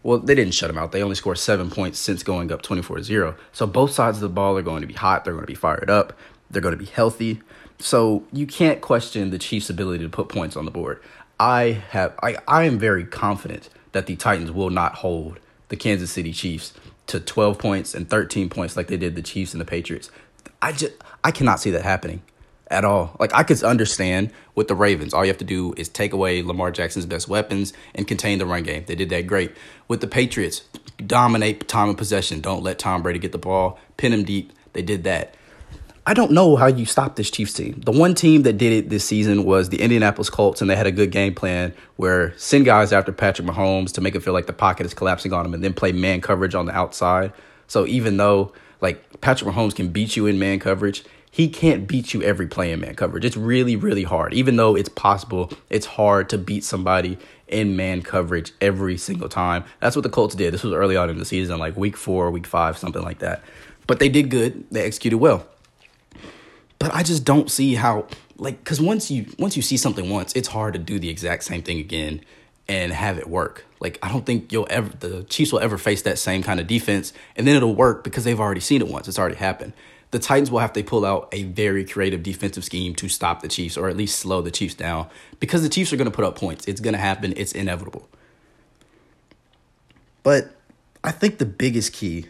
well, 0.03 0.19
they 0.19 0.35
didn't 0.35 0.55
shut 0.55 0.69
them 0.69 0.79
out. 0.79 0.93
They 0.93 1.03
only 1.03 1.15
scored 1.15 1.39
seven 1.39 1.71
points 1.71 1.99
since 1.99 2.23
going 2.23 2.51
up 2.51 2.63
24 2.63 3.03
0. 3.03 3.37
So 3.53 3.67
both 3.67 3.91
sides 3.91 4.17
of 4.17 4.23
the 4.23 4.29
ball 4.31 4.57
are 4.57 4.63
going 4.63 4.81
to 4.81 4.87
be 4.87 4.95
hot. 4.95 5.25
They're 5.25 5.35
going 5.35 5.45
to 5.45 5.47
be 5.47 5.55
fired 5.55 5.91
up. 5.91 6.15
They're 6.51 6.63
going 6.63 6.77
to 6.77 6.83
be 6.83 6.91
healthy. 6.91 7.43
So 7.81 8.25
you 8.33 8.47
can't 8.47 8.81
question 8.81 9.31
the 9.31 9.39
Chiefs' 9.39 9.71
ability 9.71 10.05
to 10.05 10.11
put 10.11 10.29
points 10.29 10.57
on 10.57 10.65
the 10.67 10.71
board. 10.71 11.03
I 11.39 11.83
have 11.91 12.15
I, 12.23 12.37
I 12.47 12.65
am 12.65 12.79
very 12.79 13.05
confident 13.05 13.71
that 13.93 14.07
the 14.07 14.17
Titans 14.17 14.53
will 14.53 14.71
not 14.71 14.97
hold 14.97 15.41
the 15.69 15.77
Kansas 15.77 16.11
City 16.11 16.33
Chiefs 16.33 16.75
to 17.07 17.19
12 17.19 17.59
points 17.59 17.95
and 17.95 18.09
13 18.09 18.51
points 18.51 18.77
like 18.77 18.89
they 18.89 18.97
did 18.97 19.17
the 19.17 19.23
Chiefs 19.23 19.55
and 19.55 19.61
the 19.61 19.65
Patriots. 19.65 20.11
I 20.61 20.73
just 20.73 20.93
I 21.25 21.31
cannot 21.31 21.59
see 21.59 21.71
that 21.71 21.83
happening 21.83 22.23
at 22.71 22.85
all. 22.85 23.17
Like 23.19 23.35
I 23.35 23.43
could 23.43 23.63
understand 23.63 24.33
with 24.55 24.69
the 24.69 24.75
Ravens, 24.75 25.15
all 25.15 25.25
you 25.25 25.31
have 25.31 25.39
to 25.39 25.45
do 25.45 25.75
is 25.77 25.89
take 25.89 26.13
away 26.13 26.43
Lamar 26.43 26.71
Jackson's 26.71 27.07
best 27.07 27.29
weapons 27.29 27.73
and 27.95 28.07
contain 28.07 28.39
the 28.39 28.47
run 28.47 28.63
game. 28.63 28.85
They 28.87 28.95
did 28.95 29.09
that 29.09 29.27
great. 29.27 29.53
With 29.89 30.03
the 30.03 30.07
Patriots, 30.07 30.63
dominate 31.05 31.67
time 31.67 31.89
of 31.89 31.97
possession. 31.97 32.41
Don't 32.41 32.63
let 32.63 32.79
Tom 32.79 33.03
Brady 33.03 33.19
get 33.19 33.33
the 33.33 33.39
ball, 33.39 33.79
pin 33.97 34.13
him 34.13 34.25
deep. 34.25 34.53
They 34.73 34.83
did 34.83 35.05
that. 35.05 35.35
I 36.11 36.13
don't 36.13 36.33
know 36.33 36.57
how 36.57 36.67
you 36.67 36.87
stop 36.87 37.15
this 37.15 37.31
Chiefs 37.31 37.53
team. 37.53 37.83
The 37.85 37.93
one 37.93 38.17
team 38.17 38.43
that 38.43 38.55
did 38.55 38.73
it 38.73 38.91
this 38.91 39.05
season 39.05 39.45
was 39.45 39.69
the 39.69 39.81
Indianapolis 39.81 40.29
Colts, 40.29 40.61
and 40.61 40.69
they 40.69 40.75
had 40.75 40.89
a 40.89 40.91
good 40.91 41.13
game 41.13 41.37
plan 41.37 41.73
where 41.95 42.37
send 42.37 42.65
guys 42.65 42.93
after 42.93 43.13
Patrick 43.13 43.47
Mahomes 43.47 43.93
to 43.93 44.01
make 44.01 44.17
it 44.17 44.21
feel 44.25 44.33
like 44.33 44.47
the 44.47 44.53
pocket 44.53 44.87
is 44.87 44.93
collapsing 44.93 45.33
on 45.33 45.47
him 45.47 45.55
and 45.55 45.63
then 45.63 45.73
play 45.73 45.93
man 45.93 46.21
coverage 46.21 46.57
on 46.57 46.67
the 46.67 46.73
outside. 46.73 47.33
So 47.69 47.87
even 47.87 48.17
though 48.17 48.53
like 48.81 49.21
Patrick 49.21 49.55
Mahomes 49.55 49.73
can 49.73 49.91
beat 49.91 50.17
you 50.17 50.27
in 50.27 50.41
man 50.41 50.59
coverage, 50.59 51.05
he 51.31 51.49
can't 51.49 51.87
beat 51.87 52.13
you 52.13 52.25
every 52.25 52.49
play 52.49 52.73
in 52.73 52.81
man 52.81 52.97
coverage. 52.97 53.25
It's 53.25 53.37
really, 53.37 53.77
really 53.77 54.03
hard. 54.03 54.35
Even 54.35 54.57
though 54.57 54.75
it's 54.75 54.89
possible, 54.89 55.53
it's 55.69 55.87
hard 55.87 56.29
to 56.31 56.39
beat 56.39 56.65
somebody 56.65 57.19
in 57.47 57.77
man 57.77 58.03
coverage 58.03 58.51
every 58.61 58.97
single 58.97 59.29
time. 59.29 59.63
That's 59.79 59.95
what 59.95 60.03
the 60.03 60.11
Colts 60.11 60.35
did. 60.35 60.53
This 60.55 60.65
was 60.65 60.73
early 60.73 60.97
on 60.97 61.09
in 61.09 61.19
the 61.19 61.25
season, 61.25 61.61
like 61.61 61.77
week 61.77 61.97
four, 61.97 62.33
week 62.33 62.49
five, 62.49 62.77
something 62.77 63.03
like 63.03 63.21
that. 63.21 63.45
But 63.87 64.01
they 64.01 64.09
did 64.09 64.29
good. 64.29 64.65
They 64.73 64.83
executed 64.83 65.19
well. 65.19 65.47
But 66.81 66.95
I 66.95 67.03
just 67.05 67.25
don't 67.25 67.51
see 67.51 67.75
how 67.75 68.07
like 68.39 68.59
because 68.59 68.81
once 68.81 69.11
you 69.11 69.27
once 69.39 69.55
you 69.55 69.63
see 69.63 69.77
something 69.77 70.11
once, 70.11 70.33
it's 70.35 70.49
hard 70.49 70.73
to 70.73 70.81
do 70.81 70.99
the 70.99 71.11
exact 71.11 71.45
same 71.45 71.63
thing 71.63 71.79
again 71.79 72.23
and 72.67 72.91
have 72.93 73.19
it 73.19 73.29
work. 73.29 73.67
Like 73.81 73.99
I 74.03 74.09
don't 74.09 74.25
think 74.25 74.51
you'll 74.51 74.67
ever 74.71 74.89
the 74.89 75.23
Chiefs 75.25 75.53
will 75.53 75.61
ever 75.61 75.77
face 75.77 76.03
that 76.03 76.19
same 76.19 76.43
kind 76.43 76.59
of 76.59 76.67
defense 76.67 77.13
and 77.37 77.47
then 77.47 77.55
it'll 77.55 77.75
work 77.75 78.03
because 78.03 78.25
they've 78.25 78.41
already 78.41 78.63
seen 78.63 78.81
it 78.81 78.89
once. 78.89 79.07
It's 79.07 79.19
already 79.19 79.37
happened. 79.37 79.75
The 80.11 80.19
Titans 80.19 80.51
will 80.51 80.61
have 80.61 80.73
to 80.73 80.83
pull 80.83 81.05
out 81.05 81.29
a 81.33 81.45
very 81.45 81.85
creative 81.85 82.23
defensive 82.23 82.65
scheme 82.65 82.95
to 82.97 83.09
stop 83.09 83.43
the 83.43 83.49
Chiefs 83.49 83.77
or 83.77 83.91
at 83.91 83.97
least 83.97 84.19
slow 84.19 84.41
the 84.41 84.51
Chiefs 84.51 84.75
down 84.75 85.07
because 85.39 85.63
the 85.63 85.69
Chiefs 85.69 85.93
are 85.93 85.97
going 85.97 86.11
to 86.11 86.17
put 86.17 86.25
up 86.25 86.35
points. 86.35 86.67
It's 86.67 86.81
going 86.81 86.95
to 86.95 87.01
happen. 87.01 87.35
It's 87.37 87.53
inevitable. 87.53 88.09
But 90.23 90.57
I 91.05 91.13
think 91.13 91.39
the 91.39 91.47
biggest 91.47 91.93
key 91.93 92.27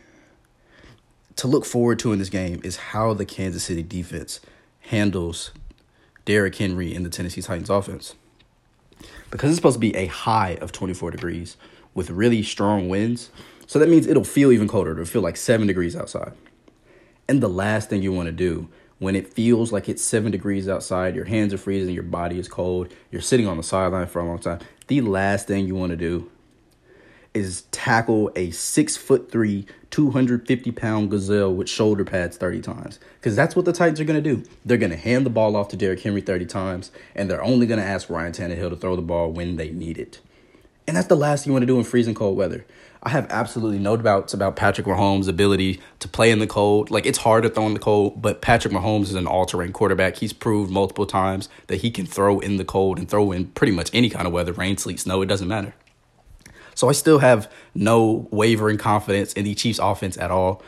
to 1.40 1.48
look 1.48 1.64
forward 1.64 1.98
to 1.98 2.12
in 2.12 2.18
this 2.18 2.28
game 2.28 2.60
is 2.62 2.76
how 2.76 3.14
the 3.14 3.24
Kansas 3.24 3.64
City 3.64 3.82
defense 3.82 4.40
handles 4.80 5.52
Derrick 6.26 6.54
Henry 6.54 6.94
and 6.94 7.02
the 7.02 7.08
Tennessee 7.08 7.40
Titans 7.40 7.70
offense. 7.70 8.14
Because 9.30 9.48
it's 9.48 9.56
supposed 9.56 9.76
to 9.76 9.80
be 9.80 9.96
a 9.96 10.04
high 10.04 10.58
of 10.60 10.70
24 10.70 11.12
degrees 11.12 11.56
with 11.94 12.10
really 12.10 12.42
strong 12.42 12.90
winds. 12.90 13.30
So 13.66 13.78
that 13.78 13.88
means 13.88 14.06
it'll 14.06 14.22
feel 14.22 14.52
even 14.52 14.68
colder. 14.68 14.92
It'll 14.92 15.06
feel 15.06 15.22
like 15.22 15.38
7 15.38 15.66
degrees 15.66 15.96
outside. 15.96 16.34
And 17.26 17.42
the 17.42 17.48
last 17.48 17.88
thing 17.88 18.02
you 18.02 18.12
want 18.12 18.26
to 18.26 18.32
do 18.32 18.68
when 18.98 19.16
it 19.16 19.32
feels 19.32 19.72
like 19.72 19.88
it's 19.88 20.04
7 20.04 20.30
degrees 20.30 20.68
outside, 20.68 21.16
your 21.16 21.24
hands 21.24 21.54
are 21.54 21.58
freezing, 21.58 21.94
your 21.94 22.02
body 22.02 22.38
is 22.38 22.48
cold, 22.48 22.92
you're 23.10 23.22
sitting 23.22 23.46
on 23.46 23.56
the 23.56 23.62
sideline 23.62 24.08
for 24.08 24.20
a 24.20 24.26
long 24.26 24.40
time, 24.40 24.58
the 24.88 25.00
last 25.00 25.46
thing 25.46 25.66
you 25.66 25.74
want 25.74 25.88
to 25.88 25.96
do 25.96 26.30
is 27.34 27.62
tackle 27.70 28.30
a 28.34 28.50
six 28.50 28.96
foot 28.96 29.30
three, 29.30 29.66
250 29.90 30.72
pound 30.72 31.10
gazelle 31.10 31.52
with 31.52 31.68
shoulder 31.68 32.04
pads 32.04 32.36
30 32.36 32.60
times. 32.60 32.98
Because 33.18 33.36
that's 33.36 33.54
what 33.54 33.64
the 33.64 33.72
Titans 33.72 34.00
are 34.00 34.04
going 34.04 34.22
to 34.22 34.36
do. 34.36 34.48
They're 34.64 34.78
going 34.78 34.90
to 34.90 34.96
hand 34.96 35.24
the 35.24 35.30
ball 35.30 35.56
off 35.56 35.68
to 35.68 35.76
Derrick 35.76 36.02
Henry 36.02 36.20
30 36.20 36.46
times, 36.46 36.90
and 37.14 37.30
they're 37.30 37.42
only 37.42 37.66
going 37.66 37.80
to 37.80 37.86
ask 37.86 38.10
Ryan 38.10 38.32
Tannehill 38.32 38.70
to 38.70 38.76
throw 38.76 38.96
the 38.96 39.02
ball 39.02 39.30
when 39.30 39.56
they 39.56 39.70
need 39.70 39.98
it. 39.98 40.20
And 40.86 40.96
that's 40.96 41.06
the 41.06 41.16
last 41.16 41.44
thing 41.44 41.50
you 41.50 41.54
want 41.54 41.62
to 41.62 41.66
do 41.66 41.78
in 41.78 41.84
freezing 41.84 42.14
cold 42.14 42.36
weather. 42.36 42.66
I 43.02 43.10
have 43.10 43.30
absolutely 43.30 43.78
no 43.78 43.96
doubts 43.96 44.34
about 44.34 44.56
Patrick 44.56 44.86
Mahomes' 44.86 45.28
ability 45.28 45.80
to 46.00 46.08
play 46.08 46.30
in 46.30 46.38
the 46.38 46.46
cold. 46.46 46.90
Like, 46.90 47.06
it's 47.06 47.18
hard 47.18 47.44
to 47.44 47.48
throw 47.48 47.66
in 47.66 47.74
the 47.74 47.80
cold, 47.80 48.20
but 48.20 48.42
Patrick 48.42 48.74
Mahomes 48.74 49.04
is 49.04 49.14
an 49.14 49.26
all 49.26 49.46
terrain 49.46 49.72
quarterback. 49.72 50.16
He's 50.16 50.32
proved 50.32 50.70
multiple 50.70 51.06
times 51.06 51.48
that 51.68 51.76
he 51.76 51.90
can 51.90 52.04
throw 52.06 52.40
in 52.40 52.56
the 52.56 52.64
cold 52.64 52.98
and 52.98 53.08
throw 53.08 53.32
in 53.32 53.46
pretty 53.46 53.72
much 53.72 53.90
any 53.94 54.10
kind 54.10 54.26
of 54.26 54.32
weather 54.32 54.52
rain, 54.52 54.76
sleet, 54.76 55.00
snow, 55.00 55.22
it 55.22 55.26
doesn't 55.26 55.48
matter. 55.48 55.74
So 56.80 56.88
I 56.88 56.92
still 56.92 57.18
have 57.18 57.52
no 57.74 58.26
wavering 58.30 58.78
confidence 58.78 59.34
in 59.34 59.44
the 59.44 59.54
Chiefs 59.54 59.78
offense 59.78 60.16
at 60.16 60.30
all. 60.30 60.62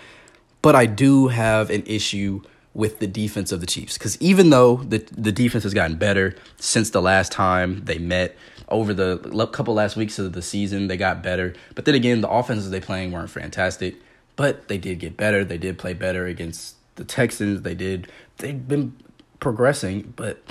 But 0.60 0.76
I 0.76 0.84
do 0.84 1.28
have 1.28 1.70
an 1.70 1.84
issue 1.86 2.42
with 2.74 2.98
the 2.98 3.06
defense 3.06 3.50
of 3.50 3.60
the 3.60 3.66
Chiefs 3.66 3.96
because 3.96 4.20
even 4.20 4.50
though 4.50 4.76
the 4.76 4.98
the 5.10 5.32
defense 5.32 5.64
has 5.64 5.72
gotten 5.72 5.96
better 5.96 6.34
since 6.58 6.90
the 6.90 7.00
last 7.00 7.32
time 7.32 7.86
they 7.86 7.96
met 7.96 8.36
over 8.68 8.92
the 8.92 9.16
couple 9.54 9.72
last 9.72 9.96
weeks 9.96 10.18
of 10.18 10.34
the 10.34 10.42
season, 10.42 10.88
they 10.88 10.98
got 10.98 11.22
better. 11.22 11.54
But 11.74 11.86
then 11.86 11.94
again, 11.94 12.20
the 12.20 12.28
offenses 12.28 12.68
they 12.68 12.80
playing 12.80 13.10
weren't 13.10 13.30
fantastic, 13.30 13.96
but 14.36 14.68
they 14.68 14.76
did 14.76 14.98
get 14.98 15.16
better. 15.16 15.46
They 15.46 15.56
did 15.56 15.78
play 15.78 15.94
better 15.94 16.26
against 16.26 16.76
the 16.96 17.04
Texans. 17.04 17.62
They 17.62 17.74
did. 17.74 18.06
They've 18.36 18.68
been 18.68 18.98
progressing, 19.40 20.12
but 20.14 20.42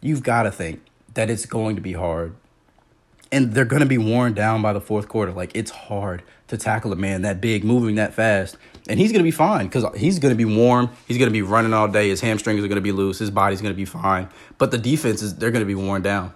you've 0.00 0.22
got 0.22 0.44
to 0.44 0.50
think 0.50 0.80
that 1.12 1.28
it's 1.28 1.44
going 1.44 1.76
to 1.76 1.82
be 1.82 1.92
hard 1.92 2.34
and 3.32 3.54
they're 3.54 3.64
going 3.64 3.80
to 3.80 3.86
be 3.86 3.98
worn 3.98 4.34
down 4.34 4.62
by 4.62 4.72
the 4.74 4.80
fourth 4.80 5.08
quarter. 5.08 5.32
Like 5.32 5.50
it's 5.56 5.70
hard 5.70 6.22
to 6.48 6.58
tackle 6.58 6.92
a 6.92 6.96
man 6.96 7.22
that 7.22 7.40
big, 7.40 7.64
moving 7.64 7.96
that 7.96 8.12
fast, 8.12 8.56
and 8.88 9.00
he's 9.00 9.10
going 9.10 9.20
to 9.20 9.24
be 9.24 9.32
fine 9.32 9.66
because 9.66 9.84
he's 9.96 10.18
going 10.18 10.36
to 10.36 10.36
be 10.36 10.44
warm. 10.44 10.90
He's 11.08 11.18
going 11.18 11.30
to 11.30 11.32
be 11.32 11.42
running 11.42 11.72
all 11.72 11.88
day. 11.88 12.10
His 12.10 12.20
hamstrings 12.20 12.62
are 12.62 12.68
going 12.68 12.76
to 12.76 12.82
be 12.82 12.92
loose. 12.92 13.18
His 13.18 13.30
body's 13.30 13.62
going 13.62 13.72
to 13.72 13.76
be 13.76 13.86
fine. 13.86 14.28
But 14.58 14.70
the 14.70 14.78
defense 14.78 15.22
is 15.22 15.36
they're 15.36 15.50
going 15.50 15.66
to 15.66 15.66
be 15.66 15.74
worn 15.74 16.02
down. 16.02 16.34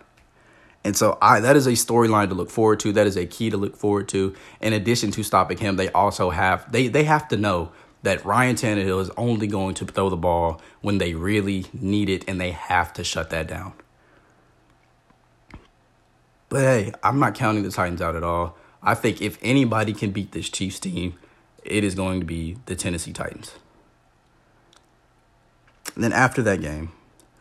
And 0.82 0.96
so 0.96 1.18
I 1.20 1.40
that 1.40 1.56
is 1.56 1.66
a 1.66 1.72
storyline 1.72 2.28
to 2.28 2.34
look 2.34 2.50
forward 2.50 2.80
to. 2.80 2.92
That 2.92 3.06
is 3.06 3.16
a 3.16 3.26
key 3.26 3.50
to 3.50 3.56
look 3.56 3.76
forward 3.76 4.08
to. 4.08 4.34
In 4.60 4.72
addition 4.72 5.10
to 5.12 5.22
stopping 5.22 5.58
him, 5.58 5.76
they 5.76 5.90
also 5.90 6.30
have 6.30 6.70
they 6.72 6.88
they 6.88 7.04
have 7.04 7.28
to 7.28 7.36
know 7.36 7.72
that 8.04 8.24
Ryan 8.24 8.54
Tannehill 8.54 9.00
is 9.00 9.10
only 9.16 9.48
going 9.48 9.74
to 9.74 9.84
throw 9.84 10.08
the 10.08 10.16
ball 10.16 10.60
when 10.80 10.98
they 10.98 11.14
really 11.14 11.66
need 11.72 12.08
it 12.08 12.24
and 12.28 12.40
they 12.40 12.52
have 12.52 12.92
to 12.92 13.02
shut 13.02 13.30
that 13.30 13.48
down. 13.48 13.72
But 16.48 16.60
hey, 16.60 16.92
I'm 17.02 17.18
not 17.18 17.34
counting 17.34 17.62
the 17.62 17.70
Titans 17.70 18.00
out 18.00 18.16
at 18.16 18.22
all. 18.22 18.56
I 18.82 18.94
think 18.94 19.20
if 19.20 19.38
anybody 19.42 19.92
can 19.92 20.10
beat 20.12 20.32
this 20.32 20.48
Chiefs 20.48 20.78
team, 20.78 21.18
it 21.64 21.82
is 21.82 21.94
going 21.94 22.20
to 22.20 22.26
be 22.26 22.56
the 22.66 22.76
Tennessee 22.76 23.12
Titans. 23.12 23.52
And 25.94 26.04
then 26.04 26.12
after 26.12 26.42
that 26.42 26.60
game, 26.60 26.92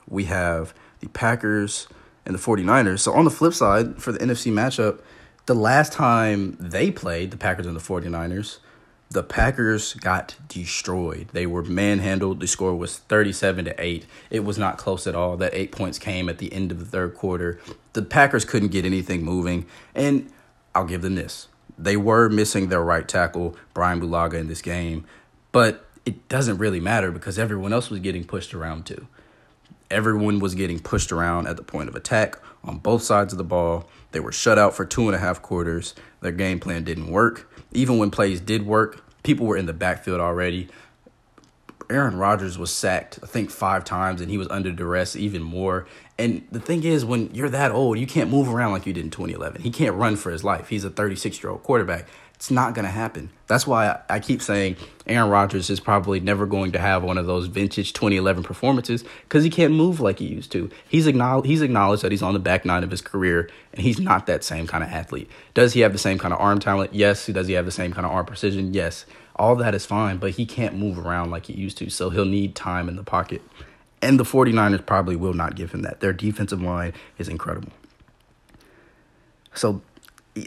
we 0.08 0.26
have 0.26 0.74
the 1.02 1.10
Packers 1.10 1.88
and 2.26 2.34
the 2.34 2.40
49ers. 2.40 3.00
So 3.00 3.14
on 3.14 3.26
the 3.26 3.32
flip 3.32 3.54
side, 3.54 4.02
for 4.02 4.12
the 4.12 4.20
NFC 4.20 4.52
matchup, 4.52 5.02
the 5.46 5.54
last 5.54 5.94
time 5.94 6.58
they 6.60 6.90
played, 6.90 7.30
the 7.32 7.38
Packers 7.38 7.68
and 7.68 7.76
the 7.76 7.82
49ers, 7.82 8.58
the 9.10 9.24
Packers 9.24 9.94
got 9.94 10.36
destroyed. 10.48 11.30
They 11.32 11.46
were 11.46 11.64
manhandled. 11.64 12.40
The 12.40 12.48
score 12.48 12.76
was 12.76 12.98
37 12.98 13.66
to 13.66 13.82
8. 13.82 14.06
It 14.30 14.40
was 14.42 14.58
not 14.58 14.78
close 14.78 15.08
at 15.08 15.16
all. 15.16 15.38
That 15.38 15.54
8 15.54 15.72
points 15.72 16.00
came 16.00 16.28
at 16.28 16.40
the 16.40 16.52
end 16.52 16.72
of 16.72 16.80
the 16.80 16.86
third 16.86 17.16
quarter. 17.16 17.60
The 17.94 18.02
Packers 18.02 18.46
couldn't 18.46 18.70
get 18.70 18.86
anything 18.86 19.24
moving, 19.24 19.68
and 19.94 20.32
I'll 20.74 20.86
give 20.86 21.02
them 21.02 21.16
this. 21.16 21.48
They 21.78 21.98
were 21.98 22.30
missing 22.30 22.70
their 22.70 22.84
right 22.84 23.08
tackle, 23.08 23.56
Brian 23.74 24.02
Bulaga 24.02 24.36
in 24.36 24.48
this 24.48 24.62
game, 24.62 25.06
but 25.52 25.86
it 26.06 26.28
doesn't 26.30 26.58
really 26.58 26.80
matter 26.80 27.12
because 27.12 27.38
everyone 27.40 27.74
else 27.74 27.90
was 27.90 28.00
getting 28.00 28.24
pushed 28.24 28.54
around 28.54 28.86
too. 28.86 29.08
Everyone 29.92 30.40
was 30.40 30.56
getting 30.56 30.80
pushed 30.80 31.12
around 31.12 31.48
at 31.48 31.58
the 31.58 31.64
point 31.64 31.90
of 31.90 31.96
attack 31.96 32.38
on 32.64 32.80
both 32.80 33.04
sides 33.04 33.34
of 33.34 33.38
the 33.38 33.44
ball. 33.44 33.88
They 34.12 34.20
were 34.20 34.32
shut 34.32 34.58
out 34.58 34.76
for 34.76 34.86
two 34.86 35.08
and 35.08 35.16
a 35.16 35.20
half 35.20 35.42
quarters. 35.42 35.94
Their 36.22 36.32
game 36.32 36.60
plan 36.60 36.84
didn't 36.84 37.12
work. 37.12 37.50
Even 37.76 37.98
when 37.98 38.12
plays 38.12 38.40
did 38.40 38.66
work, 38.66 39.04
people 39.24 39.46
were 39.46 39.58
in 39.58 39.66
the 39.66 39.74
backfield 39.74 40.20
already. 40.20 40.70
Aaron 41.90 42.18
Rodgers 42.18 42.58
was 42.58 42.72
sacked, 42.72 43.20
I 43.22 43.28
think, 43.28 43.52
five 43.52 43.84
times, 43.84 44.22
and 44.22 44.32
he 44.32 44.38
was 44.38 44.48
under 44.50 44.72
duress 44.72 45.16
even 45.16 45.44
more. 45.44 45.86
And 46.18 46.48
the 46.52 46.60
thing 46.60 46.84
is, 46.84 47.06
when 47.06 47.34
you're 47.34 47.50
that 47.50 47.72
old, 47.72 48.00
you 48.00 48.08
can't 48.08 48.30
move 48.30 48.50
around 48.50 48.72
like 48.72 48.86
you 48.86 48.94
did 48.94 49.04
in 49.04 49.12
2011. 49.12 49.62
He 49.62 49.70
can't 49.70 49.96
run 49.96 50.16
for 50.16 50.32
his 50.32 50.44
life. 50.44 50.70
He's 50.70 50.84
a 50.84 50.90
36 50.90 51.44
year 51.44 51.52
old 51.52 51.64
quarterback. 51.64 52.08
It's 52.36 52.52
not 52.52 52.74
going 52.74 52.86
to 52.86 52.92
happen. 52.92 53.30
That's 53.48 53.66
why 53.66 54.02
I, 54.10 54.20
keep 54.20 54.42
saying 54.42 54.76
Aaron 55.08 55.30
Rodgers 55.30 55.70
is 55.70 55.80
probably 55.80 56.20
never 56.20 56.46
going 56.46 56.74
to 56.74 56.80
have 56.80 57.02
one 57.02 57.18
of 57.18 57.26
those 57.26 57.48
vintage 57.48 57.94
2011 57.94 58.44
performances 58.44 59.04
because 59.24 59.44
he 59.44 59.50
can't 59.50 59.74
move 59.74 60.02
like 60.02 60.20
he 60.20 60.26
used 60.26 60.52
to. 60.52 60.70
He's 60.90 61.08
acknowledged, 61.08 61.48
he's 61.48 61.62
acknowledged 61.62 62.04
that 62.04 62.12
he's 62.12 62.22
on 62.22 62.34
the 62.34 62.40
back 62.40 62.66
nine 62.66 62.84
of 62.84 62.92
his 62.92 63.02
career 63.02 63.50
and 63.74 63.82
he's 63.82 64.00
not 64.00 64.26
that 64.26 64.44
same 64.44 64.68
kind 64.68 64.84
of 64.84 64.90
athlete. 64.90 65.30
Does 65.54 65.74
he 65.74 65.80
have 65.80 65.94
the 65.94 65.98
same 65.98 66.18
kind 66.18 66.34
of 66.34 66.42
arm 66.42 66.60
talent? 66.60 66.94
Yes. 66.94 67.26
Does 67.28 67.48
he 67.48 67.54
have 67.54 67.66
the 67.66 67.72
same 67.72 67.94
kind 67.94 68.06
of 68.06 68.12
arm 68.12 68.26
precision? 68.26 68.74
Yes. 68.74 69.06
All 69.38 69.56
that 69.56 69.74
is 69.74 69.86
fine, 69.86 70.18
but 70.18 70.32
he 70.32 70.46
can't 70.46 70.76
move 70.76 70.98
around 70.98 71.32
like 71.32 71.46
he 71.46 71.54
used 71.54 71.78
to, 71.80 71.90
so 71.90 72.10
he'll 72.10 72.26
need 72.26 72.56
time 72.56 72.90
in 72.90 72.96
the 72.96 73.04
pocket. 73.04 73.42
And 74.02 74.20
the 74.20 74.24
49ers 74.24 74.86
probably 74.86 75.16
will 75.16 75.34
not 75.34 75.56
give 75.56 75.72
him 75.72 75.82
that. 75.84 76.00
Their 76.00 76.14
defensive 76.14 76.62
line 76.62 76.94
is 77.18 77.28
incredible. 77.28 77.72
So 79.54 79.82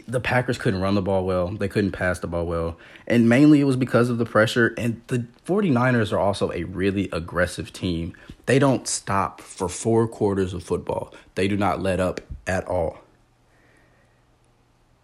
the 0.07 0.19
Packers 0.19 0.59
couldn't 0.59 0.81
run 0.81 0.93
the 0.93 1.01
ball 1.01 1.25
well. 1.25 1.47
They 1.47 1.67
couldn't 1.67 1.91
pass 1.91 2.19
the 2.19 2.27
ball 2.27 2.45
well. 2.45 2.77
And 3.07 3.27
mainly 3.27 3.59
it 3.59 3.63
was 3.63 3.75
because 3.75 4.09
of 4.09 4.19
the 4.19 4.25
pressure. 4.25 4.73
And 4.77 5.01
the 5.07 5.25
49ers 5.45 6.13
are 6.13 6.19
also 6.19 6.51
a 6.51 6.63
really 6.63 7.09
aggressive 7.11 7.73
team. 7.73 8.15
They 8.45 8.59
don't 8.59 8.87
stop 8.87 9.41
for 9.41 9.67
four 9.67 10.07
quarters 10.07 10.53
of 10.53 10.63
football, 10.63 11.13
they 11.35 11.47
do 11.47 11.57
not 11.57 11.81
let 11.81 11.99
up 11.99 12.21
at 12.45 12.67
all. 12.67 12.99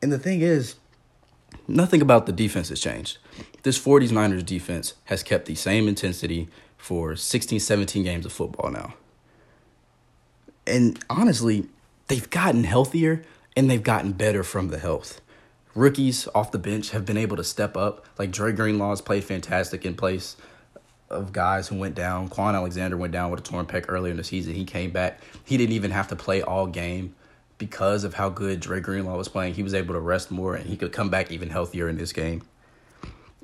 And 0.01 0.11
the 0.11 0.19
thing 0.19 0.41
is, 0.41 0.75
nothing 1.67 2.01
about 2.01 2.27
the 2.27 2.31
defense 2.31 2.69
has 2.69 2.79
changed. 2.79 3.17
This 3.63 3.83
49ers 3.83 4.45
defense 4.45 4.93
has 5.05 5.23
kept 5.23 5.47
the 5.47 5.55
same 5.55 5.87
intensity 5.87 6.47
for 6.77 7.15
16, 7.15 7.59
17 7.59 8.03
games 8.03 8.25
of 8.25 8.31
football 8.31 8.69
now. 8.69 8.93
And 10.67 11.03
honestly, 11.09 11.67
they've 12.07 12.29
gotten 12.29 12.65
healthier 12.65 13.23
and 13.55 13.69
they've 13.69 13.83
gotten 13.83 14.11
better 14.11 14.43
from 14.43 14.69
the 14.69 14.79
health. 14.79 15.21
Rookies 15.73 16.27
off 16.33 16.51
the 16.51 16.59
bench 16.59 16.91
have 16.91 17.05
been 17.05 17.17
able 17.17 17.37
to 17.37 17.43
step 17.43 17.75
up. 17.75 18.05
Like 18.17 18.31
Dre 18.31 18.53
Greenlaw's 18.53 19.01
played 19.01 19.23
fantastic 19.23 19.85
in 19.85 19.95
place 19.95 20.37
of 21.09 21.33
guys 21.33 21.67
who 21.67 21.77
went 21.77 21.95
down. 21.95 22.29
Kwon 22.29 22.55
Alexander 22.55 22.97
went 22.97 23.13
down 23.13 23.29
with 23.29 23.41
a 23.41 23.43
torn 23.43 23.65
pec 23.65 23.85
earlier 23.87 24.11
in 24.11 24.17
the 24.17 24.23
season. 24.23 24.55
He 24.55 24.65
came 24.65 24.91
back. 24.91 25.19
He 25.43 25.57
didn't 25.57 25.73
even 25.73 25.91
have 25.91 26.07
to 26.09 26.15
play 26.15 26.41
all 26.41 26.67
game 26.67 27.15
because 27.57 28.03
of 28.03 28.13
how 28.13 28.29
good 28.29 28.59
Dre 28.59 28.79
Greenlaw 28.79 29.17
was 29.17 29.27
playing. 29.27 29.53
He 29.53 29.63
was 29.63 29.73
able 29.73 29.93
to 29.93 29.99
rest 29.99 30.31
more 30.31 30.55
and 30.55 30.65
he 30.65 30.77
could 30.77 30.91
come 30.91 31.09
back 31.09 31.31
even 31.31 31.49
healthier 31.49 31.87
in 31.87 31.97
this 31.97 32.13
game. 32.13 32.43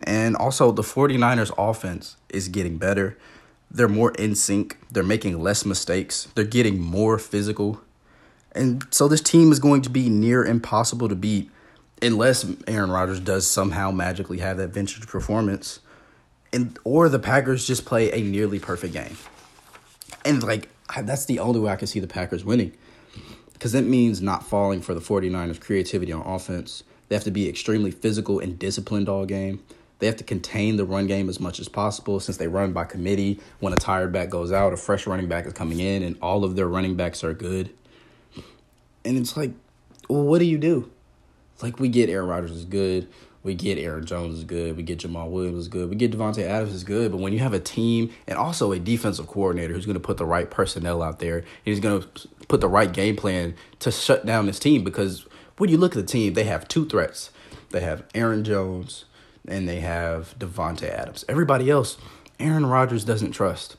And 0.03 0.35
also, 0.35 0.71
the 0.71 0.81
49ers 0.81 1.51
offense 1.57 2.17
is 2.29 2.47
getting 2.47 2.77
better. 2.77 3.17
They're 3.69 3.87
more 3.87 4.11
in 4.13 4.35
sync. 4.35 4.77
They're 4.89 5.03
making 5.03 5.41
less 5.41 5.65
mistakes. 5.65 6.27
They're 6.33 6.43
getting 6.43 6.79
more 6.79 7.19
physical. 7.19 7.81
And 8.53 8.85
so 8.91 9.07
this 9.07 9.21
team 9.21 9.51
is 9.51 9.59
going 9.59 9.81
to 9.83 9.89
be 9.89 10.09
near 10.09 10.43
impossible 10.43 11.07
to 11.09 11.15
beat 11.15 11.49
unless 12.01 12.45
Aaron 12.67 12.91
Rodgers 12.91 13.19
does 13.19 13.47
somehow 13.47 13.91
magically 13.91 14.39
have 14.39 14.57
that 14.57 14.69
vintage 14.69 15.07
performance 15.07 15.79
and 16.53 16.77
or 16.83 17.09
the 17.09 17.19
Packers 17.19 17.65
just 17.65 17.85
play 17.85 18.11
a 18.11 18.21
nearly 18.21 18.59
perfect 18.59 18.93
game. 18.93 19.17
And 20.25 20.43
like 20.43 20.69
that's 21.01 21.25
the 21.25 21.39
only 21.39 21.59
way 21.59 21.71
I 21.71 21.75
can 21.75 21.87
see 21.87 21.99
the 21.99 22.07
Packers 22.07 22.43
winning. 22.43 22.73
Cuz 23.59 23.71
that 23.71 23.83
means 23.83 24.21
not 24.21 24.45
falling 24.45 24.81
for 24.81 24.93
the 24.93 24.99
49ers 24.99 25.59
creativity 25.59 26.11
on 26.11 26.25
offense. 26.25 26.83
They 27.07 27.15
have 27.15 27.23
to 27.25 27.31
be 27.31 27.47
extremely 27.47 27.91
physical 27.91 28.39
and 28.39 28.57
disciplined 28.57 29.07
all 29.07 29.25
game. 29.25 29.61
They 29.99 30.07
have 30.07 30.15
to 30.17 30.23
contain 30.23 30.77
the 30.77 30.85
run 30.85 31.05
game 31.05 31.29
as 31.29 31.39
much 31.39 31.59
as 31.59 31.69
possible 31.69 32.19
since 32.19 32.37
they 32.37 32.47
run 32.47 32.73
by 32.73 32.85
committee. 32.85 33.39
When 33.59 33.71
a 33.71 33.75
tired 33.75 34.11
back 34.11 34.31
goes 34.31 34.51
out, 34.51 34.73
a 34.73 34.77
fresh 34.77 35.05
running 35.05 35.27
back 35.27 35.45
is 35.45 35.53
coming 35.53 35.79
in, 35.79 36.01
and 36.01 36.17
all 36.23 36.43
of 36.43 36.55
their 36.55 36.67
running 36.67 36.95
backs 36.95 37.23
are 37.23 37.35
good. 37.35 37.69
And 39.03 39.17
it's 39.17 39.35
like, 39.35 39.51
well, 40.09 40.23
what 40.23 40.39
do 40.39 40.45
you 40.45 40.57
do? 40.57 40.91
Like, 41.61 41.79
we 41.79 41.89
get 41.89 42.09
Aaron 42.09 42.27
Rodgers 42.27 42.51
is 42.51 42.65
good. 42.65 43.07
We 43.43 43.55
get 43.55 43.79
Aaron 43.79 44.05
Jones 44.05 44.37
is 44.37 44.43
good. 44.43 44.77
We 44.77 44.83
get 44.83 44.99
Jamaal 44.99 45.29
Williams 45.29 45.57
is 45.57 45.67
good. 45.67 45.89
We 45.89 45.95
get 45.95 46.11
Davante 46.11 46.43
Adams 46.43 46.73
is 46.73 46.83
good. 46.83 47.11
But 47.11 47.19
when 47.19 47.33
you 47.33 47.39
have 47.39 47.53
a 47.53 47.59
team 47.59 48.11
and 48.27 48.37
also 48.37 48.71
a 48.71 48.79
defensive 48.79 49.25
coordinator 49.25 49.73
who's 49.73 49.85
going 49.85 49.95
to 49.95 49.99
put 49.99 50.17
the 50.17 50.25
right 50.25 50.49
personnel 50.49 51.01
out 51.01 51.19
there, 51.19 51.37
and 51.37 51.45
he's 51.65 51.79
going 51.79 52.01
to 52.01 52.27
put 52.47 52.61
the 52.61 52.67
right 52.67 52.91
game 52.91 53.15
plan 53.15 53.55
to 53.79 53.91
shut 53.91 54.25
down 54.25 54.45
this 54.45 54.59
team. 54.59 54.83
Because 54.83 55.25
when 55.57 55.69
you 55.69 55.77
look 55.77 55.95
at 55.95 56.05
the 56.05 56.11
team, 56.11 56.33
they 56.33 56.43
have 56.43 56.67
two 56.67 56.87
threats. 56.87 57.31
They 57.71 57.81
have 57.81 58.03
Aaron 58.13 58.43
Jones 58.43 59.05
and 59.47 59.67
they 59.67 59.79
have 59.79 60.35
Davante 60.37 60.89
Adams. 60.89 61.25
Everybody 61.27 61.69
else, 61.69 61.97
Aaron 62.39 62.65
Rodgers 62.65 63.03
doesn't 63.03 63.31
trust. 63.31 63.77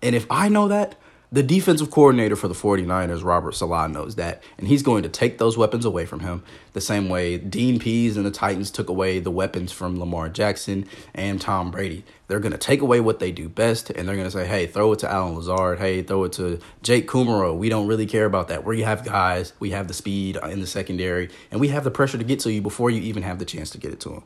And 0.00 0.16
if 0.16 0.26
I 0.30 0.48
know 0.48 0.68
that, 0.68 0.94
the 1.32 1.44
defensive 1.44 1.92
coordinator 1.92 2.34
for 2.34 2.48
the 2.48 2.54
49ers, 2.54 3.22
Robert 3.22 3.52
Saleh, 3.52 3.88
knows 3.88 4.16
that, 4.16 4.42
and 4.58 4.66
he's 4.66 4.82
going 4.82 5.04
to 5.04 5.08
take 5.08 5.38
those 5.38 5.56
weapons 5.56 5.84
away 5.84 6.04
from 6.04 6.20
him 6.20 6.42
the 6.72 6.80
same 6.80 7.08
way 7.08 7.38
Dean 7.38 7.78
Pees 7.78 8.16
and 8.16 8.26
the 8.26 8.32
Titans 8.32 8.68
took 8.70 8.88
away 8.88 9.20
the 9.20 9.30
weapons 9.30 9.70
from 9.70 10.00
Lamar 10.00 10.28
Jackson 10.28 10.86
and 11.14 11.40
Tom 11.40 11.70
Brady. 11.70 12.04
They're 12.26 12.40
going 12.40 12.52
to 12.52 12.58
take 12.58 12.80
away 12.80 13.00
what 13.00 13.20
they 13.20 13.30
do 13.30 13.48
best, 13.48 13.90
and 13.90 14.08
they're 14.08 14.16
going 14.16 14.26
to 14.26 14.30
say, 14.30 14.44
hey, 14.44 14.66
throw 14.66 14.92
it 14.92 14.98
to 15.00 15.10
Allen 15.10 15.36
Lazard. 15.36 15.78
Hey, 15.78 16.02
throw 16.02 16.24
it 16.24 16.32
to 16.32 16.58
Jake 16.82 17.08
Kumerow. 17.08 17.56
We 17.56 17.68
don't 17.68 17.86
really 17.86 18.06
care 18.06 18.24
about 18.24 18.48
that. 18.48 18.64
We 18.64 18.82
have 18.82 19.04
guys, 19.04 19.52
we 19.60 19.70
have 19.70 19.86
the 19.86 19.94
speed 19.94 20.36
in 20.48 20.60
the 20.60 20.66
secondary, 20.66 21.30
and 21.52 21.60
we 21.60 21.68
have 21.68 21.84
the 21.84 21.92
pressure 21.92 22.18
to 22.18 22.24
get 22.24 22.40
to 22.40 22.52
you 22.52 22.60
before 22.60 22.90
you 22.90 23.00
even 23.02 23.22
have 23.22 23.38
the 23.38 23.44
chance 23.44 23.70
to 23.70 23.78
get 23.78 23.92
it 23.92 24.00
to 24.00 24.08
them. 24.08 24.24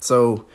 So 0.00 0.46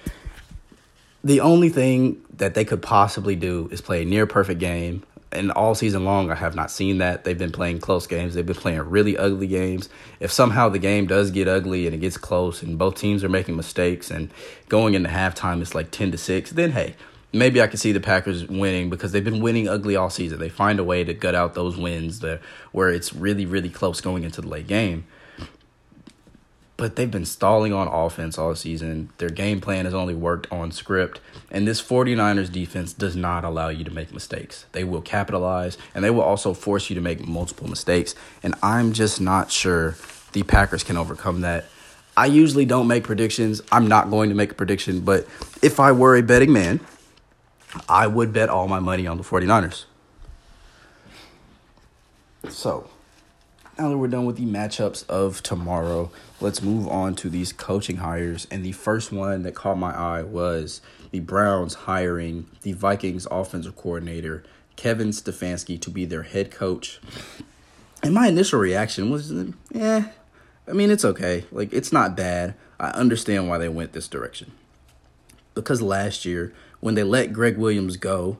the 1.24 1.39
only 1.39 1.70
thing 1.70 2.22
that 2.36 2.56
they 2.56 2.65
could 2.65 2.82
possibly 2.82 3.38
do 3.38 3.70
is 3.72 3.79
play 3.79 4.01
a 4.01 4.06
near 4.06 4.27
perfect 4.27 4.60
game 4.60 5.03
and 5.32 5.52
all 5.52 5.76
season 5.76 6.06
long, 6.06 6.32
I 6.32 6.36
have 6.36 6.56
not 6.56 6.72
seen 6.72 7.00
that. 7.00 7.24
They've 7.24 7.38
been 7.38 7.52
playing 7.52 7.80
close 7.80 8.08
games. 8.08 8.34
They've 8.34 8.46
been 8.46 8.56
playing 8.56 8.80
really 8.80 9.18
ugly 9.18 9.48
games. 9.48 9.90
If 10.20 10.32
somehow 10.32 10.70
the 10.70 10.80
game 10.80 11.06
does 11.08 11.32
get 11.32 11.48
ugly 11.48 11.86
and 11.86 11.94
it 11.94 12.00
gets 12.00 12.18
close 12.18 12.64
and 12.64 12.78
both 12.78 12.96
teams 12.96 13.24
are 13.24 13.30
making 13.30 13.56
mistakes 13.56 14.10
and 14.10 14.32
going 14.70 14.94
into 14.94 15.10
halftime 15.10 15.62
it's 15.62 15.76
like 15.76 15.92
10 15.92 16.12
to 16.12 16.18
6, 16.18 16.52
then 16.52 16.72
hey, 16.72 16.96
maybe 17.34 17.62
I 17.62 17.68
could 17.68 17.80
see 17.80 17.92
the 17.92 18.00
Packers 18.00 18.48
winning 18.48 18.90
because 18.90 19.12
they've 19.12 19.24
been 19.24 19.42
winning 19.42 19.68
ugly 19.68 19.96
all 19.96 20.10
season. 20.10 20.40
They 20.40 20.50
find 20.50 20.80
a 20.80 20.84
way 20.84 21.04
to 21.04 21.14
gut 21.14 21.36
out 21.36 21.54
those 21.54 21.78
wins 21.78 22.20
that, 22.22 22.42
where 22.72 22.90
it's 22.90 23.14
really, 23.14 23.46
really 23.46 23.70
close 23.70 24.00
going 24.02 24.24
into 24.24 24.42
the 24.42 24.48
late 24.48 24.68
game 24.68 25.06
but 26.78 26.96
they've 26.96 27.10
been 27.10 27.26
stalling 27.26 27.74
on 27.74 27.88
offense 27.88 28.38
all 28.38 28.54
season. 28.56 29.10
Their 29.18 29.30
game 29.30 29.60
plan 29.60 29.86
has 29.86 29.96
only 29.96 30.14
worked 30.14 30.50
on 30.52 30.72
script. 30.72 31.20
And 31.50 31.68
this 31.68 31.82
49ers 31.82 32.52
defense 32.52 32.94
does 32.94 33.16
not 33.16 33.44
allow 33.44 33.70
you 33.70 33.84
to 33.84 33.92
make 33.92 34.14
mistakes. 34.14 34.66
They 34.74 34.84
will 34.84 35.02
capitalize 35.02 35.78
and 35.96 36.04
they 36.04 36.12
will 36.12 36.22
also 36.22 36.54
force 36.54 36.90
you 36.90 36.96
to 36.96 37.02
make 37.02 37.28
multiple 37.28 37.68
mistakes. 37.68 38.14
And 38.44 38.54
I'm 38.62 38.94
just 38.94 39.20
not 39.20 39.52
sure 39.52 39.96
the 40.34 40.44
Packers 40.44 40.84
can 40.84 40.98
overcome 40.98 41.42
that. 41.42 41.66
I 42.16 42.28
usually 42.28 42.66
don't 42.66 42.88
make 42.88 43.04
predictions. 43.04 43.62
I'm 43.72 43.88
not 43.88 44.10
going 44.10 44.30
to 44.30 44.36
make 44.36 44.52
a 44.52 44.56
prediction, 44.56 45.02
but 45.02 45.28
if 45.62 45.80
I 45.80 45.92
were 45.92 46.16
a 46.16 46.24
betting 46.24 46.52
man, 46.52 46.80
I 47.90 48.08
would 48.08 48.34
bet 48.34 48.50
all 48.50 48.68
my 48.68 48.80
money 48.80 49.08
on 49.08 49.18
the 49.18 49.24
49ers. 49.24 49.86
So, 52.50 52.90
now 53.78 53.90
that 53.90 53.98
we're 53.98 54.08
done 54.08 54.26
with 54.26 54.38
the 54.38 54.46
matchups 54.46 55.08
of 55.08 55.44
tomorrow, 55.44 56.12
let's 56.40 56.62
move 56.62 56.88
on 56.88 57.16
to 57.16 57.30
these 57.30 57.54
coaching 57.54 57.98
hires. 57.98 58.48
And 58.50 58.64
the 58.64 58.72
first 58.72 59.12
one 59.12 59.44
that 59.44 59.56
caught 59.56 59.78
my 59.78 59.92
eye 59.92 60.24
was 60.24 60.82
the 61.12 61.20
Browns 61.20 61.74
hiring 61.74 62.48
the 62.64 62.74
Vikings 62.74 63.28
offensive 63.30 63.76
coordinator, 63.76 64.44
Kevin 64.76 65.10
Stefanski, 65.10 65.80
to 65.82 65.90
be 65.90 66.06
their 66.06 66.24
head 66.24 66.52
coach. 66.52 67.00
And 68.04 68.14
my 68.14 68.28
initial 68.28 68.60
reaction 68.60 69.10
was, 69.10 69.32
eh, 69.74 70.04
I 70.68 70.74
mean, 70.74 70.92
it's 70.92 71.06
okay. 71.06 71.46
Like, 71.52 71.74
it's 71.74 71.92
not 71.92 72.16
bad. 72.16 72.56
I 72.80 72.90
understand 72.90 73.48
why 73.48 73.58
they 73.58 73.70
went 73.70 73.94
this 73.94 74.08
direction. 74.08 74.52
Because 75.56 75.82
last 75.82 76.26
year, 76.26 76.54
when 76.80 76.96
they 76.96 77.04
let 77.04 77.34
Gregg 77.34 77.58
Williams 77.58 77.98
go, 77.98 78.38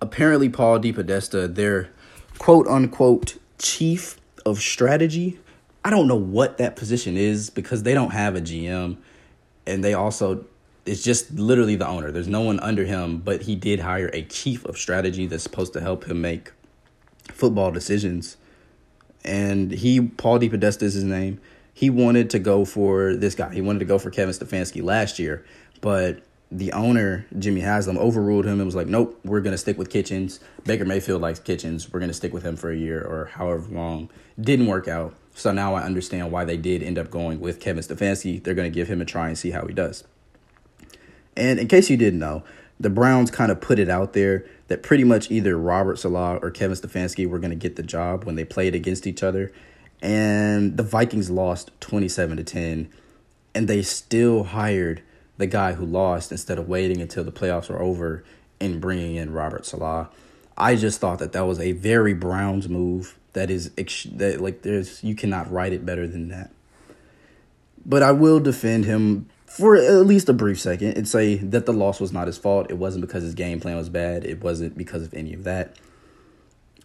apparently 0.00 0.48
Paul 0.48 0.78
DePodesta, 0.78 1.52
their 1.52 1.90
quote 2.38 2.66
unquote 2.68 3.38
chief 3.58 4.20
of 4.46 4.60
strategy. 4.60 5.38
I 5.84 5.90
don't 5.90 6.08
know 6.08 6.16
what 6.16 6.58
that 6.58 6.76
position 6.76 7.16
is 7.16 7.50
because 7.50 7.82
they 7.82 7.92
don't 7.92 8.12
have 8.12 8.34
a 8.36 8.40
GM 8.40 8.96
and 9.66 9.84
they 9.84 9.92
also 9.92 10.46
it's 10.86 11.02
just 11.02 11.32
literally 11.32 11.74
the 11.74 11.86
owner. 11.86 12.12
There's 12.12 12.28
no 12.28 12.42
one 12.42 12.60
under 12.60 12.84
him, 12.84 13.18
but 13.18 13.42
he 13.42 13.56
did 13.56 13.80
hire 13.80 14.08
a 14.12 14.22
chief 14.22 14.64
of 14.64 14.78
strategy 14.78 15.26
that's 15.26 15.42
supposed 15.42 15.72
to 15.72 15.80
help 15.80 16.04
him 16.04 16.20
make 16.20 16.52
football 17.32 17.72
decisions. 17.72 18.36
And 19.24 19.72
he 19.72 20.00
Paul 20.00 20.38
DePodesta 20.38 20.84
is 20.84 20.94
his 20.94 21.04
name. 21.04 21.40
He 21.74 21.90
wanted 21.90 22.30
to 22.30 22.38
go 22.38 22.64
for 22.64 23.14
this 23.14 23.34
guy. 23.34 23.52
He 23.52 23.60
wanted 23.60 23.80
to 23.80 23.84
go 23.84 23.98
for 23.98 24.10
Kevin 24.10 24.32
Stefanski 24.32 24.82
last 24.82 25.18
year, 25.18 25.44
but 25.80 26.22
the 26.50 26.72
owner, 26.72 27.26
Jimmy 27.38 27.60
Haslam, 27.60 27.98
overruled 27.98 28.44
him 28.44 28.54
and 28.54 28.66
was 28.66 28.74
like, 28.74 28.86
nope, 28.86 29.18
we're 29.24 29.40
to 29.52 29.58
stick 29.58 29.76
with 29.78 29.90
Kitchens. 29.90 30.38
Baker 30.64 30.84
Mayfield 30.84 31.20
likes 31.20 31.40
Kitchens. 31.40 31.92
We're 31.92 32.00
to 32.08 32.14
stick 32.14 32.32
with 32.32 32.44
him 32.44 32.56
for 32.56 32.70
a 32.70 32.76
year 32.76 33.02
or 33.02 33.26
however 33.26 33.66
long. 33.68 34.10
Didn't 34.40 34.66
work 34.66 34.86
out. 34.86 35.14
So 35.34 35.52
now 35.52 35.74
I 35.74 35.82
understand 35.82 36.30
why 36.30 36.44
they 36.44 36.56
did 36.56 36.82
end 36.82 36.98
up 36.98 37.10
going 37.10 37.40
with 37.40 37.60
Kevin 37.60 37.82
Stefanski. 37.82 38.42
They're 38.42 38.54
to 38.70 38.74
give 38.74 38.88
him 38.88 39.00
a 39.00 39.04
try 39.04 39.28
and 39.28 39.36
see 39.36 39.50
how 39.50 39.66
he 39.66 39.74
does. 39.74 40.04
And 41.36 41.58
in 41.58 41.68
case 41.68 41.90
you 41.90 41.96
didn't 41.96 42.20
know, 42.20 42.42
the 42.78 42.90
Browns 42.90 43.30
kind 43.30 43.50
of 43.50 43.60
put 43.60 43.78
it 43.78 43.88
out 43.88 44.12
there 44.12 44.46
that 44.68 44.82
pretty 44.82 45.04
much 45.04 45.30
either 45.30 45.58
Robert 45.58 45.98
Saleh 45.98 46.42
or 46.42 46.50
Kevin 46.50 46.76
Stefanski 46.76 47.28
were 47.28 47.38
to 47.50 47.56
get 47.56 47.76
the 47.76 47.82
job 47.82 48.24
when 48.24 48.36
they 48.36 48.44
played 48.44 48.74
against 48.74 49.06
each 49.06 49.22
other. 49.22 49.52
And 50.00 50.76
the 50.76 50.82
Vikings 50.82 51.30
lost 51.30 51.70
27 51.80 52.36
to 52.36 52.44
10 52.44 52.88
and 53.54 53.68
they 53.68 53.82
still 53.82 54.44
hired 54.44 55.02
the 55.38 55.46
guy 55.46 55.72
who 55.72 55.84
lost 55.84 56.32
instead 56.32 56.58
of 56.58 56.68
waiting 56.68 57.00
until 57.00 57.24
the 57.24 57.32
playoffs 57.32 57.68
were 57.68 57.80
over 57.80 58.24
and 58.60 58.80
bringing 58.80 59.16
in 59.16 59.32
Robert 59.32 59.66
Saleh. 59.66 60.08
I 60.56 60.76
just 60.76 61.00
thought 61.00 61.18
that 61.18 61.32
that 61.32 61.46
was 61.46 61.60
a 61.60 61.72
very 61.72 62.14
Browns 62.14 62.68
move. 62.68 63.18
That 63.34 63.50
is 63.50 63.70
that 63.70 64.40
like 64.40 64.62
there's 64.62 65.04
you 65.04 65.14
cannot 65.14 65.50
write 65.52 65.74
it 65.74 65.84
better 65.84 66.06
than 66.06 66.28
that. 66.28 66.50
But 67.84 68.02
I 68.02 68.12
will 68.12 68.40
defend 68.40 68.86
him 68.86 69.28
for 69.44 69.76
at 69.76 70.06
least 70.06 70.28
a 70.28 70.32
brief 70.32 70.58
second 70.58 70.96
and 70.96 71.06
say 71.06 71.36
that 71.36 71.66
the 71.66 71.72
loss 71.72 72.00
was 72.00 72.12
not 72.12 72.26
his 72.26 72.38
fault. 72.38 72.70
It 72.70 72.78
wasn't 72.78 73.02
because 73.02 73.22
his 73.22 73.34
game 73.34 73.60
plan 73.60 73.76
was 73.76 73.88
bad. 73.88 74.24
It 74.24 74.42
wasn't 74.42 74.76
because 74.76 75.02
of 75.02 75.14
any 75.14 75.34
of 75.34 75.44
that. 75.44 75.76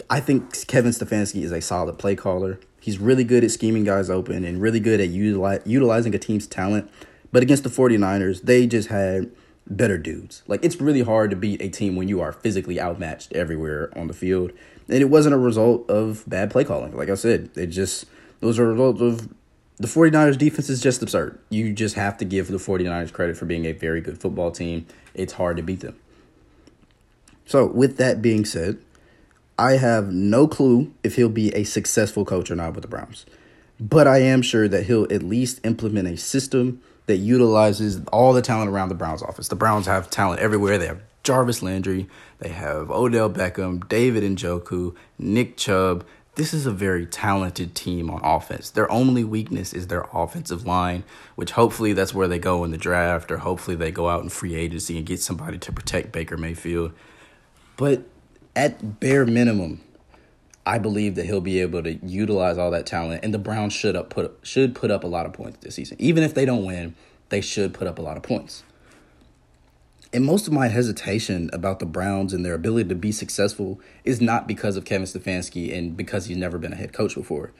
I 0.09 0.19
think 0.19 0.67
Kevin 0.67 0.91
Stefanski 0.91 1.43
is 1.43 1.51
a 1.51 1.61
solid 1.61 1.97
play 1.97 2.15
caller. 2.15 2.59
He's 2.79 2.99
really 2.99 3.23
good 3.23 3.43
at 3.43 3.51
scheming 3.51 3.83
guys 3.83 4.09
open 4.09 4.43
and 4.43 4.61
really 4.61 4.79
good 4.79 4.99
at 4.99 5.09
utilizing 5.09 6.13
a 6.13 6.19
team's 6.19 6.47
talent 6.47 6.89
but 7.31 7.43
against 7.43 7.63
the 7.63 7.69
49ers, 7.69 8.41
they 8.41 8.67
just 8.67 8.89
had 8.89 9.31
better 9.67 9.97
dudes. 9.97 10.43
Like 10.47 10.63
it's 10.63 10.81
really 10.81 11.01
hard 11.01 11.29
to 11.31 11.35
beat 11.35 11.61
a 11.61 11.69
team 11.69 11.95
when 11.95 12.07
you 12.07 12.21
are 12.21 12.31
physically 12.31 12.79
outmatched 12.79 13.33
everywhere 13.33 13.91
on 13.97 14.07
the 14.07 14.13
field. 14.13 14.51
And 14.87 14.97
it 14.97 15.09
wasn't 15.09 15.35
a 15.35 15.37
result 15.37 15.89
of 15.89 16.23
bad 16.27 16.51
play 16.51 16.63
calling. 16.63 16.95
Like 16.95 17.09
I 17.09 17.15
said, 17.15 17.49
it 17.55 17.67
just 17.67 18.05
those 18.39 18.59
are 18.59 18.65
a 18.65 18.71
result 18.71 19.01
of 19.01 19.29
the 19.77 19.87
49ers 19.87 20.37
defense 20.37 20.69
is 20.69 20.81
just 20.81 21.01
absurd. 21.01 21.39
You 21.49 21.73
just 21.73 21.95
have 21.95 22.17
to 22.17 22.25
give 22.25 22.49
the 22.49 22.57
49ers 22.57 23.11
credit 23.11 23.37
for 23.37 23.45
being 23.45 23.65
a 23.65 23.71
very 23.71 24.01
good 24.01 24.19
football 24.19 24.51
team. 24.51 24.85
It's 25.13 25.33
hard 25.33 25.57
to 25.57 25.63
beat 25.63 25.79
them. 25.79 25.97
So, 27.45 27.65
with 27.65 27.97
that 27.97 28.21
being 28.21 28.45
said, 28.45 28.77
I 29.57 29.73
have 29.73 30.11
no 30.11 30.47
clue 30.47 30.93
if 31.03 31.15
he'll 31.15 31.29
be 31.29 31.53
a 31.55 31.63
successful 31.63 32.25
coach 32.25 32.51
or 32.51 32.55
not 32.55 32.73
with 32.73 32.83
the 32.83 32.87
Browns. 32.87 33.25
But 33.79 34.07
I 34.07 34.19
am 34.19 34.43
sure 34.43 34.67
that 34.67 34.85
he'll 34.85 35.11
at 35.11 35.23
least 35.23 35.59
implement 35.63 36.07
a 36.07 36.15
system 36.15 36.81
that 37.11 37.17
utilizes 37.17 37.99
all 38.13 38.31
the 38.31 38.41
talent 38.41 38.69
around 38.69 38.87
the 38.87 38.95
Browns 38.95 39.21
office. 39.21 39.49
The 39.49 39.55
Browns 39.57 39.85
have 39.85 40.09
talent 40.09 40.39
everywhere. 40.39 40.77
They 40.77 40.87
have 40.87 41.01
Jarvis 41.23 41.61
Landry, 41.61 42.07
they 42.39 42.47
have 42.47 42.89
Odell 42.89 43.29
Beckham, 43.29 43.85
David 43.89 44.23
Njoku, 44.23 44.95
Nick 45.19 45.57
Chubb. 45.57 46.05
This 46.35 46.53
is 46.53 46.65
a 46.65 46.71
very 46.71 47.05
talented 47.05 47.75
team 47.75 48.09
on 48.09 48.21
offense. 48.23 48.69
Their 48.69 48.89
only 48.89 49.25
weakness 49.25 49.73
is 49.73 49.87
their 49.87 50.05
offensive 50.13 50.65
line, 50.65 51.03
which 51.35 51.51
hopefully 51.51 51.91
that's 51.91 52.13
where 52.13 52.29
they 52.29 52.39
go 52.39 52.63
in 52.63 52.71
the 52.71 52.77
draft, 52.77 53.29
or 53.29 53.39
hopefully 53.39 53.75
they 53.75 53.91
go 53.91 54.07
out 54.07 54.23
in 54.23 54.29
free 54.29 54.55
agency 54.55 54.95
and 54.95 55.05
get 55.05 55.19
somebody 55.19 55.57
to 55.57 55.73
protect 55.73 56.13
Baker 56.13 56.37
Mayfield. 56.37 56.93
But 57.75 58.03
at 58.55 59.01
bare 59.01 59.25
minimum, 59.25 59.81
I 60.65 60.77
believe 60.77 61.15
that 61.15 61.25
he'll 61.25 61.41
be 61.41 61.59
able 61.59 61.81
to 61.83 61.93
utilize 62.05 62.57
all 62.57 62.71
that 62.71 62.85
talent, 62.85 63.23
and 63.23 63.33
the 63.33 63.39
Browns 63.39 63.73
should 63.73 63.95
up 63.95 64.09
put 64.09 64.37
should 64.43 64.75
put 64.75 64.91
up 64.91 65.03
a 65.03 65.07
lot 65.07 65.25
of 65.25 65.33
points 65.33 65.57
this 65.61 65.75
season. 65.75 65.97
Even 65.99 66.23
if 66.23 66.33
they 66.33 66.45
don't 66.45 66.65
win, 66.65 66.95
they 67.29 67.41
should 67.41 67.73
put 67.73 67.87
up 67.87 67.97
a 67.97 68.01
lot 68.01 68.17
of 68.17 68.23
points. 68.23 68.63
And 70.13 70.25
most 70.25 70.45
of 70.45 70.53
my 70.53 70.67
hesitation 70.67 71.49
about 71.53 71.79
the 71.79 71.85
Browns 71.85 72.33
and 72.33 72.45
their 72.45 72.53
ability 72.53 72.89
to 72.89 72.95
be 72.95 73.13
successful 73.13 73.79
is 74.03 74.19
not 74.19 74.45
because 74.45 74.75
of 74.75 74.83
Kevin 74.83 75.07
Stefanski 75.07 75.75
and 75.75 75.95
because 75.95 76.25
he's 76.25 76.37
never 76.37 76.57
been 76.57 76.73
a 76.73 76.75
head 76.75 76.91
coach 76.91 77.15
before. 77.15 77.53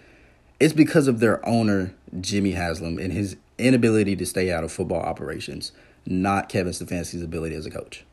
It's 0.59 0.73
because 0.73 1.07
of 1.07 1.21
their 1.21 1.43
owner, 1.47 1.95
Jimmy 2.19 2.51
Haslam, 2.51 2.99
and 2.99 3.13
his 3.13 3.37
inability 3.57 4.17
to 4.17 4.25
stay 4.25 4.51
out 4.51 4.65
of 4.65 4.71
football 4.71 5.01
operations, 5.01 5.71
not 6.05 6.49
Kevin 6.49 6.73
Stefanski's 6.73 7.23
ability 7.23 7.55
as 7.55 7.65
a 7.65 7.71
coach. 7.71 8.03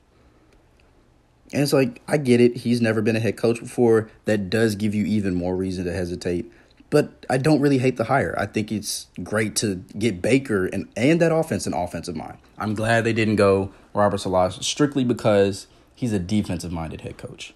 And 1.52 1.62
it's 1.62 1.72
like, 1.72 2.02
I 2.06 2.18
get 2.18 2.40
it. 2.40 2.58
He's 2.58 2.80
never 2.80 3.00
been 3.00 3.16
a 3.16 3.20
head 3.20 3.36
coach 3.36 3.60
before. 3.60 4.10
That 4.26 4.50
does 4.50 4.74
give 4.74 4.94
you 4.94 5.06
even 5.06 5.34
more 5.34 5.56
reason 5.56 5.84
to 5.86 5.92
hesitate. 5.92 6.50
But 6.90 7.26
I 7.28 7.38
don't 7.38 7.60
really 7.60 7.78
hate 7.78 7.96
the 7.96 8.04
hire. 8.04 8.34
I 8.38 8.46
think 8.46 8.72
it's 8.72 9.08
great 9.22 9.56
to 9.56 9.76
get 9.98 10.22
Baker 10.22 10.66
and, 10.66 10.88
and 10.96 11.20
that 11.20 11.32
offense 11.32 11.66
an 11.66 11.74
offensive 11.74 12.16
mind. 12.16 12.38
I'm 12.58 12.74
glad 12.74 13.04
they 13.04 13.12
didn't 13.12 13.36
go 13.36 13.72
Robert 13.94 14.18
Saleh 14.18 14.52
strictly 14.62 15.04
because 15.04 15.66
he's 15.94 16.12
a 16.12 16.18
defensive 16.18 16.72
minded 16.72 17.02
head 17.02 17.18
coach. 17.18 17.54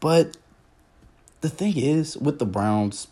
But 0.00 0.36
the 1.40 1.48
thing 1.48 1.76
is, 1.76 2.16
with 2.16 2.38
the 2.38 2.46
Browns, 2.46 3.08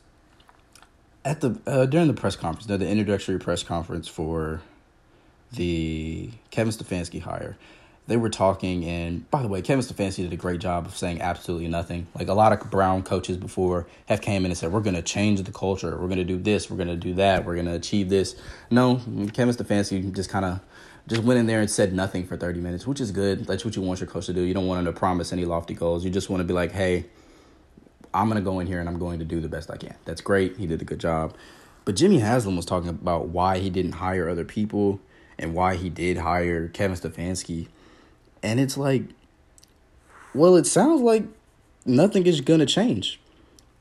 at 1.24 1.40
the 1.40 1.60
uh, 1.66 1.86
during 1.86 2.06
the 2.06 2.14
press 2.14 2.36
conference, 2.36 2.66
the 2.66 2.88
introductory 2.88 3.38
press 3.38 3.62
conference 3.62 4.08
for 4.08 4.60
the 5.52 6.30
Kevin 6.50 6.72
Stefanski 6.72 7.20
hire, 7.20 7.56
they 8.08 8.16
were 8.16 8.30
talking, 8.30 8.84
and 8.84 9.28
by 9.30 9.42
the 9.42 9.48
way, 9.48 9.60
Kevin 9.62 9.84
Stefanski 9.84 10.22
did 10.22 10.32
a 10.32 10.36
great 10.36 10.60
job 10.60 10.86
of 10.86 10.96
saying 10.96 11.20
absolutely 11.20 11.66
nothing. 11.66 12.06
Like 12.14 12.28
a 12.28 12.34
lot 12.34 12.52
of 12.52 12.70
Brown 12.70 13.02
coaches 13.02 13.36
before 13.36 13.86
have 14.06 14.20
came 14.20 14.44
in 14.44 14.50
and 14.52 14.58
said, 14.58 14.72
"We're 14.72 14.80
going 14.80 14.94
to 14.94 15.02
change 15.02 15.42
the 15.42 15.52
culture. 15.52 15.90
We're 15.90 16.06
going 16.06 16.18
to 16.18 16.24
do 16.24 16.38
this. 16.38 16.70
We're 16.70 16.76
going 16.76 16.88
to 16.88 16.96
do 16.96 17.14
that. 17.14 17.44
We're 17.44 17.54
going 17.54 17.66
to 17.66 17.74
achieve 17.74 18.08
this." 18.08 18.36
No, 18.70 18.96
Kevin 19.32 19.54
Stefanski 19.54 20.14
just 20.14 20.30
kind 20.30 20.44
of 20.44 20.60
just 21.08 21.22
went 21.22 21.40
in 21.40 21.46
there 21.46 21.60
and 21.60 21.70
said 21.70 21.92
nothing 21.92 22.26
for 22.26 22.36
thirty 22.36 22.60
minutes, 22.60 22.86
which 22.86 23.00
is 23.00 23.10
good. 23.10 23.44
That's 23.44 23.64
what 23.64 23.74
you 23.74 23.82
want 23.82 24.00
your 24.00 24.08
coach 24.08 24.26
to 24.26 24.32
do. 24.32 24.42
You 24.42 24.54
don't 24.54 24.68
want 24.68 24.78
him 24.78 24.92
to 24.92 24.98
promise 24.98 25.32
any 25.32 25.44
lofty 25.44 25.74
goals. 25.74 26.04
You 26.04 26.10
just 26.10 26.30
want 26.30 26.40
to 26.40 26.44
be 26.44 26.54
like, 26.54 26.70
"Hey, 26.70 27.06
I'm 28.14 28.28
going 28.28 28.42
to 28.42 28.44
go 28.44 28.60
in 28.60 28.68
here 28.68 28.78
and 28.78 28.88
I'm 28.88 29.00
going 29.00 29.18
to 29.18 29.24
do 29.24 29.40
the 29.40 29.48
best 29.48 29.68
I 29.68 29.78
can." 29.78 29.96
That's 30.04 30.20
great. 30.20 30.58
He 30.58 30.68
did 30.68 30.80
a 30.80 30.84
good 30.84 31.00
job. 31.00 31.34
But 31.84 31.96
Jimmy 31.96 32.18
Haslam 32.18 32.56
was 32.56 32.66
talking 32.66 32.88
about 32.88 33.28
why 33.28 33.58
he 33.58 33.70
didn't 33.70 33.92
hire 33.92 34.28
other 34.28 34.44
people 34.44 35.00
and 35.38 35.54
why 35.54 35.76
he 35.76 35.88
did 35.88 36.18
hire 36.18 36.68
Kevin 36.68 36.96
Stefanski 36.96 37.68
and 38.46 38.60
it's 38.60 38.76
like, 38.76 39.02
well, 40.32 40.54
it 40.54 40.68
sounds 40.68 41.00
like 41.02 41.24
nothing 41.84 42.28
is 42.28 42.40
going 42.40 42.60
to 42.60 42.66
change. 42.66 43.20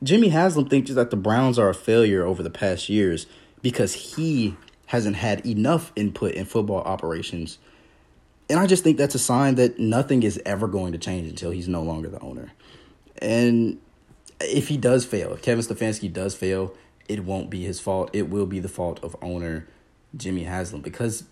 Jimmy 0.02 0.30
Haslam 0.30 0.68
thinks 0.68 0.90
that 0.90 1.10
the 1.10 1.16
Browns 1.16 1.56
are 1.56 1.68
a 1.68 1.74
failure 1.74 2.24
over 2.24 2.42
the 2.42 2.50
past 2.50 2.88
years 2.88 3.26
because 3.62 3.94
he 3.94 4.56
hasn't 4.86 5.14
had 5.14 5.46
enough 5.46 5.92
input 5.94 6.34
in 6.34 6.46
football 6.46 6.80
operations. 6.80 7.58
And 8.50 8.58
I 8.58 8.66
just 8.66 8.82
think 8.82 8.98
that's 8.98 9.14
a 9.14 9.20
sign 9.20 9.54
that 9.54 9.78
nothing 9.78 10.24
is 10.24 10.42
ever 10.44 10.66
going 10.66 10.90
to 10.92 10.98
change 10.98 11.28
until 11.28 11.52
he's 11.52 11.68
no 11.68 11.82
longer 11.82 12.08
the 12.08 12.20
owner. 12.20 12.52
And 13.18 13.78
if 14.40 14.66
he 14.66 14.76
does 14.76 15.04
fail, 15.04 15.32
if 15.32 15.42
Kevin 15.42 15.64
Stefanski 15.64 16.12
does 16.12 16.34
fail, 16.34 16.74
it 17.08 17.24
won't 17.24 17.50
be 17.50 17.62
his 17.62 17.78
fault. 17.78 18.10
It 18.12 18.30
will 18.30 18.46
be 18.46 18.58
the 18.58 18.68
fault 18.68 18.98
of 19.04 19.14
owner 19.22 19.68
Jimmy 20.16 20.42
Haslam 20.42 20.82
because 20.82 21.22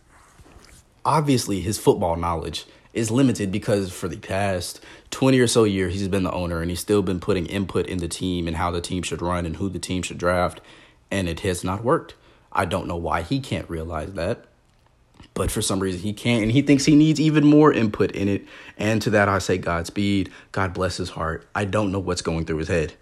obviously 1.04 1.60
his 1.60 1.80
football 1.80 2.14
knowledge 2.14 2.64
is 2.94 3.10
limited 3.10 3.52
because 3.52 3.92
for 3.92 4.08
the 4.08 4.16
past 4.16 4.80
20 5.10 5.38
or 5.40 5.46
so 5.46 5.64
years 5.64 5.92
he's 5.92 6.08
been 6.08 6.22
the 6.22 6.32
owner 6.32 6.60
and 6.60 6.70
he's 6.70 6.80
still 6.80 7.02
been 7.02 7.20
putting 7.20 7.46
input 7.46 7.86
in 7.86 7.98
the 7.98 8.08
team 8.08 8.46
and 8.46 8.56
how 8.56 8.70
the 8.70 8.80
team 8.80 9.02
should 9.02 9.20
run 9.20 9.44
and 9.44 9.56
who 9.56 9.68
the 9.68 9.78
team 9.78 10.02
should 10.02 10.18
draft 10.18 10.60
and 11.10 11.28
it 11.28 11.40
has 11.40 11.62
not 11.62 11.84
worked. 11.84 12.14
I 12.52 12.64
don't 12.64 12.86
know 12.86 12.96
why 12.96 13.22
he 13.22 13.40
can't 13.40 13.68
realize 13.68 14.12
that. 14.14 14.46
But 15.34 15.50
for 15.50 15.60
some 15.60 15.80
reason 15.80 16.00
he 16.00 16.12
can't 16.12 16.42
and 16.42 16.52
he 16.52 16.62
thinks 16.62 16.84
he 16.84 16.94
needs 16.94 17.20
even 17.20 17.44
more 17.44 17.72
input 17.72 18.12
in 18.12 18.28
it 18.28 18.46
and 18.78 19.02
to 19.02 19.10
that 19.10 19.28
I 19.28 19.38
say 19.38 19.58
Godspeed, 19.58 20.30
God 20.52 20.72
bless 20.72 20.96
his 20.96 21.10
heart. 21.10 21.46
I 21.54 21.64
don't 21.64 21.90
know 21.90 21.98
what's 21.98 22.22
going 22.22 22.44
through 22.44 22.58
his 22.58 22.68
head. 22.68 22.94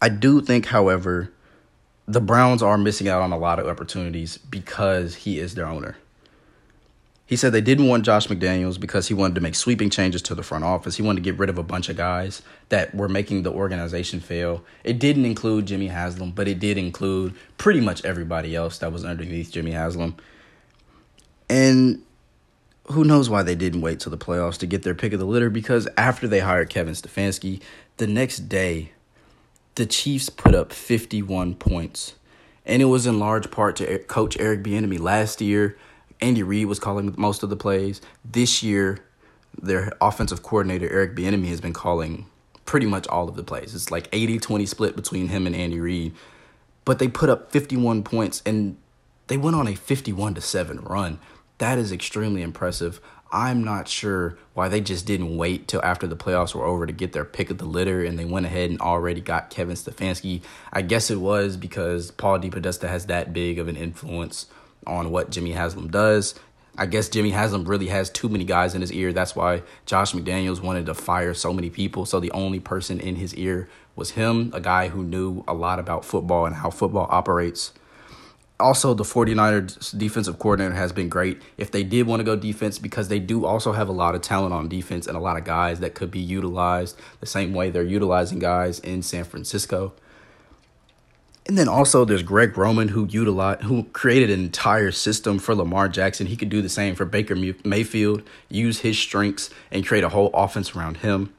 I 0.00 0.08
do 0.08 0.40
think, 0.40 0.66
however, 0.66 1.32
the 2.06 2.20
Browns 2.20 2.62
are 2.62 2.78
missing 2.78 3.08
out 3.08 3.20
on 3.20 3.32
a 3.32 3.38
lot 3.38 3.58
of 3.58 3.66
opportunities 3.66 4.38
because 4.38 5.14
he 5.14 5.40
is 5.40 5.54
their 5.54 5.66
owner. 5.66 5.96
He 7.28 7.36
said 7.36 7.52
they 7.52 7.60
didn't 7.60 7.88
want 7.88 8.06
Josh 8.06 8.26
McDaniels 8.28 8.80
because 8.80 9.08
he 9.08 9.12
wanted 9.12 9.34
to 9.34 9.42
make 9.42 9.54
sweeping 9.54 9.90
changes 9.90 10.22
to 10.22 10.34
the 10.34 10.42
front 10.42 10.64
office. 10.64 10.96
He 10.96 11.02
wanted 11.02 11.22
to 11.22 11.30
get 11.30 11.38
rid 11.38 11.50
of 11.50 11.58
a 11.58 11.62
bunch 11.62 11.90
of 11.90 11.96
guys 11.98 12.40
that 12.70 12.94
were 12.94 13.06
making 13.06 13.42
the 13.42 13.52
organization 13.52 14.18
fail. 14.18 14.64
It 14.82 14.98
didn't 14.98 15.26
include 15.26 15.66
Jimmy 15.66 15.88
Haslam, 15.88 16.30
but 16.30 16.48
it 16.48 16.58
did 16.58 16.78
include 16.78 17.34
pretty 17.58 17.82
much 17.82 18.02
everybody 18.02 18.56
else 18.56 18.78
that 18.78 18.94
was 18.94 19.04
underneath 19.04 19.52
Jimmy 19.52 19.72
Haslam. 19.72 20.16
And 21.50 22.02
who 22.86 23.04
knows 23.04 23.28
why 23.28 23.42
they 23.42 23.54
didn't 23.54 23.82
wait 23.82 24.00
till 24.00 24.10
the 24.10 24.16
playoffs 24.16 24.56
to 24.60 24.66
get 24.66 24.82
their 24.82 24.94
pick 24.94 25.12
of 25.12 25.18
the 25.18 25.26
litter 25.26 25.50
because 25.50 25.86
after 25.98 26.26
they 26.26 26.40
hired 26.40 26.70
Kevin 26.70 26.94
Stefanski, 26.94 27.60
the 27.98 28.06
next 28.06 28.48
day 28.48 28.92
the 29.74 29.84
Chiefs 29.84 30.30
put 30.30 30.54
up 30.54 30.72
51 30.72 31.56
points. 31.56 32.14
And 32.64 32.80
it 32.80 32.86
was 32.86 33.06
in 33.06 33.18
large 33.18 33.50
part 33.50 33.76
to 33.76 33.98
coach 33.98 34.38
Eric 34.40 34.62
Bieniemy 34.62 34.98
last 34.98 35.42
year 35.42 35.76
Andy 36.20 36.42
Reid 36.42 36.66
was 36.66 36.78
calling 36.78 37.14
most 37.16 37.42
of 37.42 37.50
the 37.50 37.56
plays. 37.56 38.00
This 38.24 38.62
year, 38.62 39.04
their 39.60 39.92
offensive 40.00 40.42
coordinator, 40.42 40.88
Eric 40.90 41.14
Bieniemy, 41.14 41.48
has 41.48 41.60
been 41.60 41.72
calling 41.72 42.26
pretty 42.64 42.86
much 42.86 43.06
all 43.08 43.28
of 43.28 43.36
the 43.36 43.44
plays. 43.44 43.74
It's 43.74 43.90
like 43.90 44.10
80-20 44.10 44.68
split 44.68 44.96
between 44.96 45.28
him 45.28 45.46
and 45.46 45.56
Andy 45.56 45.80
Reid. 45.80 46.14
But 46.84 46.98
they 46.98 47.08
put 47.08 47.28
up 47.28 47.50
51 47.52 48.02
points 48.02 48.42
and 48.44 48.76
they 49.28 49.36
went 49.36 49.56
on 49.56 49.68
a 49.68 49.74
51 49.74 50.34
to 50.34 50.40
7 50.40 50.80
run. 50.80 51.18
That 51.58 51.78
is 51.78 51.92
extremely 51.92 52.42
impressive. 52.42 53.00
I'm 53.30 53.62
not 53.62 53.88
sure 53.88 54.38
why 54.54 54.68
they 54.68 54.80
just 54.80 55.06
didn't 55.06 55.36
wait 55.36 55.68
till 55.68 55.82
after 55.84 56.06
the 56.06 56.16
playoffs 56.16 56.54
were 56.54 56.64
over 56.64 56.86
to 56.86 56.92
get 56.92 57.12
their 57.12 57.26
pick 57.26 57.50
of 57.50 57.58
the 57.58 57.66
litter 57.66 58.02
and 58.02 58.18
they 58.18 58.24
went 58.24 58.46
ahead 58.46 58.70
and 58.70 58.80
already 58.80 59.20
got 59.20 59.50
Kevin 59.50 59.76
Stefanski. 59.76 60.40
I 60.72 60.82
guess 60.82 61.10
it 61.10 61.20
was 61.20 61.56
because 61.56 62.10
Paul 62.10 62.38
DePodesta 62.38 62.88
has 62.88 63.06
that 63.06 63.32
big 63.34 63.58
of 63.58 63.68
an 63.68 63.76
influence 63.76 64.46
on 64.86 65.10
what 65.10 65.30
Jimmy 65.30 65.52
Haslam 65.52 65.88
does. 65.88 66.34
I 66.80 66.86
guess 66.86 67.08
Jimmy 67.08 67.30
Haslam 67.30 67.64
really 67.64 67.88
has 67.88 68.08
too 68.08 68.28
many 68.28 68.44
guys 68.44 68.74
in 68.76 68.80
his 68.80 68.92
ear. 68.92 69.12
That's 69.12 69.34
why 69.34 69.62
Josh 69.84 70.12
McDaniels 70.12 70.62
wanted 70.62 70.86
to 70.86 70.94
fire 70.94 71.34
so 71.34 71.52
many 71.52 71.70
people. 71.70 72.06
So 72.06 72.20
the 72.20 72.30
only 72.30 72.60
person 72.60 73.00
in 73.00 73.16
his 73.16 73.34
ear 73.34 73.68
was 73.96 74.12
him, 74.12 74.52
a 74.54 74.60
guy 74.60 74.86
who 74.88 75.02
knew 75.02 75.42
a 75.48 75.54
lot 75.54 75.80
about 75.80 76.04
football 76.04 76.46
and 76.46 76.54
how 76.54 76.70
football 76.70 77.08
operates. 77.10 77.72
Also, 78.60 78.94
the 78.94 79.04
49ers 79.04 79.96
defensive 79.96 80.38
coordinator 80.38 80.74
has 80.74 80.92
been 80.92 81.08
great. 81.08 81.42
If 81.56 81.70
they 81.70 81.82
did 81.82 82.06
want 82.06 82.20
to 82.20 82.24
go 82.24 82.36
defense, 82.36 82.78
because 82.78 83.08
they 83.08 83.18
do 83.18 83.44
also 83.44 83.72
have 83.72 83.88
a 83.88 83.92
lot 83.92 84.14
of 84.14 84.20
talent 84.20 84.52
on 84.52 84.68
defense 84.68 85.06
and 85.06 85.16
a 85.16 85.20
lot 85.20 85.36
of 85.36 85.44
guys 85.44 85.80
that 85.80 85.94
could 85.94 86.10
be 86.12 86.20
utilized 86.20 86.96
the 87.20 87.26
same 87.26 87.52
way 87.52 87.70
they're 87.70 87.82
utilizing 87.82 88.38
guys 88.38 88.78
in 88.80 89.02
San 89.02 89.24
Francisco. 89.24 89.92
And 91.48 91.56
then 91.56 91.66
also 91.66 92.04
there's 92.04 92.22
Greg 92.22 92.58
Roman 92.58 92.88
who 92.88 93.06
utilized 93.06 93.62
who 93.62 93.84
created 93.84 94.30
an 94.30 94.40
entire 94.40 94.92
system 94.92 95.38
for 95.38 95.54
Lamar 95.54 95.88
Jackson. 95.88 96.26
He 96.26 96.36
could 96.36 96.50
do 96.50 96.60
the 96.60 96.68
same 96.68 96.94
for 96.94 97.06
Baker 97.06 97.34
Mayfield, 97.34 98.22
use 98.50 98.80
his 98.80 98.98
strengths 98.98 99.48
and 99.70 99.86
create 99.86 100.04
a 100.04 100.10
whole 100.10 100.30
offense 100.34 100.76
around 100.76 100.98
him. 100.98 101.32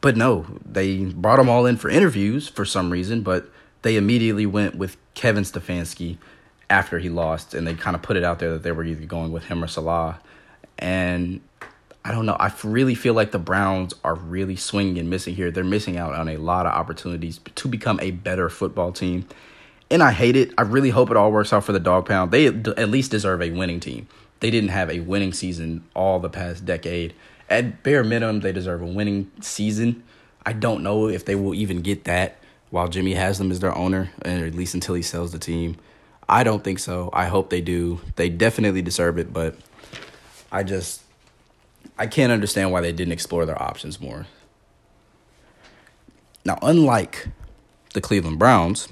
But 0.00 0.16
no, 0.16 0.46
they 0.64 1.06
brought 1.06 1.36
them 1.36 1.48
all 1.48 1.66
in 1.66 1.76
for 1.76 1.90
interviews 1.90 2.48
for 2.48 2.64
some 2.64 2.90
reason, 2.90 3.22
but 3.22 3.50
they 3.82 3.96
immediately 3.96 4.46
went 4.46 4.76
with 4.76 4.96
Kevin 5.14 5.42
Stefanski 5.42 6.18
after 6.70 7.00
he 7.00 7.08
lost 7.08 7.54
and 7.54 7.66
they 7.66 7.74
kind 7.74 7.96
of 7.96 8.02
put 8.02 8.16
it 8.16 8.22
out 8.22 8.38
there 8.38 8.52
that 8.52 8.62
they 8.62 8.72
were 8.72 8.84
either 8.84 9.04
going 9.04 9.32
with 9.32 9.44
him 9.44 9.64
or 9.64 9.66
Saleh. 9.66 10.16
And 10.78 11.40
I 12.04 12.10
don't 12.10 12.26
know. 12.26 12.36
I 12.38 12.52
really 12.64 12.94
feel 12.94 13.14
like 13.14 13.30
the 13.30 13.38
Browns 13.38 13.94
are 14.02 14.14
really 14.14 14.56
swinging 14.56 14.98
and 14.98 15.08
missing 15.08 15.36
here. 15.36 15.50
They're 15.50 15.62
missing 15.62 15.96
out 15.96 16.14
on 16.14 16.28
a 16.28 16.36
lot 16.36 16.66
of 16.66 16.72
opportunities 16.72 17.38
to 17.54 17.68
become 17.68 18.00
a 18.00 18.10
better 18.10 18.48
football 18.48 18.90
team. 18.92 19.26
And 19.88 20.02
I 20.02 20.10
hate 20.10 20.36
it. 20.36 20.52
I 20.58 20.62
really 20.62 20.90
hope 20.90 21.10
it 21.10 21.16
all 21.16 21.30
works 21.30 21.52
out 21.52 21.64
for 21.64 21.72
the 21.72 21.78
Dog 21.78 22.06
Pound. 22.06 22.32
They 22.32 22.46
at 22.46 22.88
least 22.88 23.10
deserve 23.10 23.40
a 23.40 23.50
winning 23.50 23.78
team. 23.78 24.08
They 24.40 24.50
didn't 24.50 24.70
have 24.70 24.90
a 24.90 25.00
winning 25.00 25.32
season 25.32 25.84
all 25.94 26.18
the 26.18 26.28
past 26.28 26.64
decade. 26.64 27.14
At 27.48 27.82
bare 27.84 28.02
minimum, 28.02 28.40
they 28.40 28.50
deserve 28.50 28.82
a 28.82 28.86
winning 28.86 29.30
season. 29.40 30.02
I 30.44 30.54
don't 30.54 30.82
know 30.82 31.08
if 31.08 31.24
they 31.24 31.36
will 31.36 31.54
even 31.54 31.82
get 31.82 32.04
that 32.04 32.38
while 32.70 32.88
Jimmy 32.88 33.14
Haslam 33.14 33.52
is 33.52 33.60
their 33.60 33.76
owner, 33.76 34.10
or 34.24 34.30
at 34.30 34.54
least 34.54 34.74
until 34.74 34.96
he 34.96 35.02
sells 35.02 35.30
the 35.30 35.38
team. 35.38 35.76
I 36.28 36.42
don't 36.42 36.64
think 36.64 36.78
so. 36.78 37.10
I 37.12 37.26
hope 37.26 37.50
they 37.50 37.60
do. 37.60 38.00
They 38.16 38.28
definitely 38.30 38.82
deserve 38.82 39.18
it, 39.18 39.32
but 39.32 39.54
I 40.50 40.62
just 40.62 41.02
I 41.98 42.06
can't 42.06 42.32
understand 42.32 42.72
why 42.72 42.80
they 42.80 42.92
didn't 42.92 43.12
explore 43.12 43.46
their 43.46 43.60
options 43.60 44.00
more. 44.00 44.26
Now, 46.44 46.58
unlike 46.62 47.28
the 47.94 48.00
Cleveland 48.00 48.38
Browns, 48.38 48.88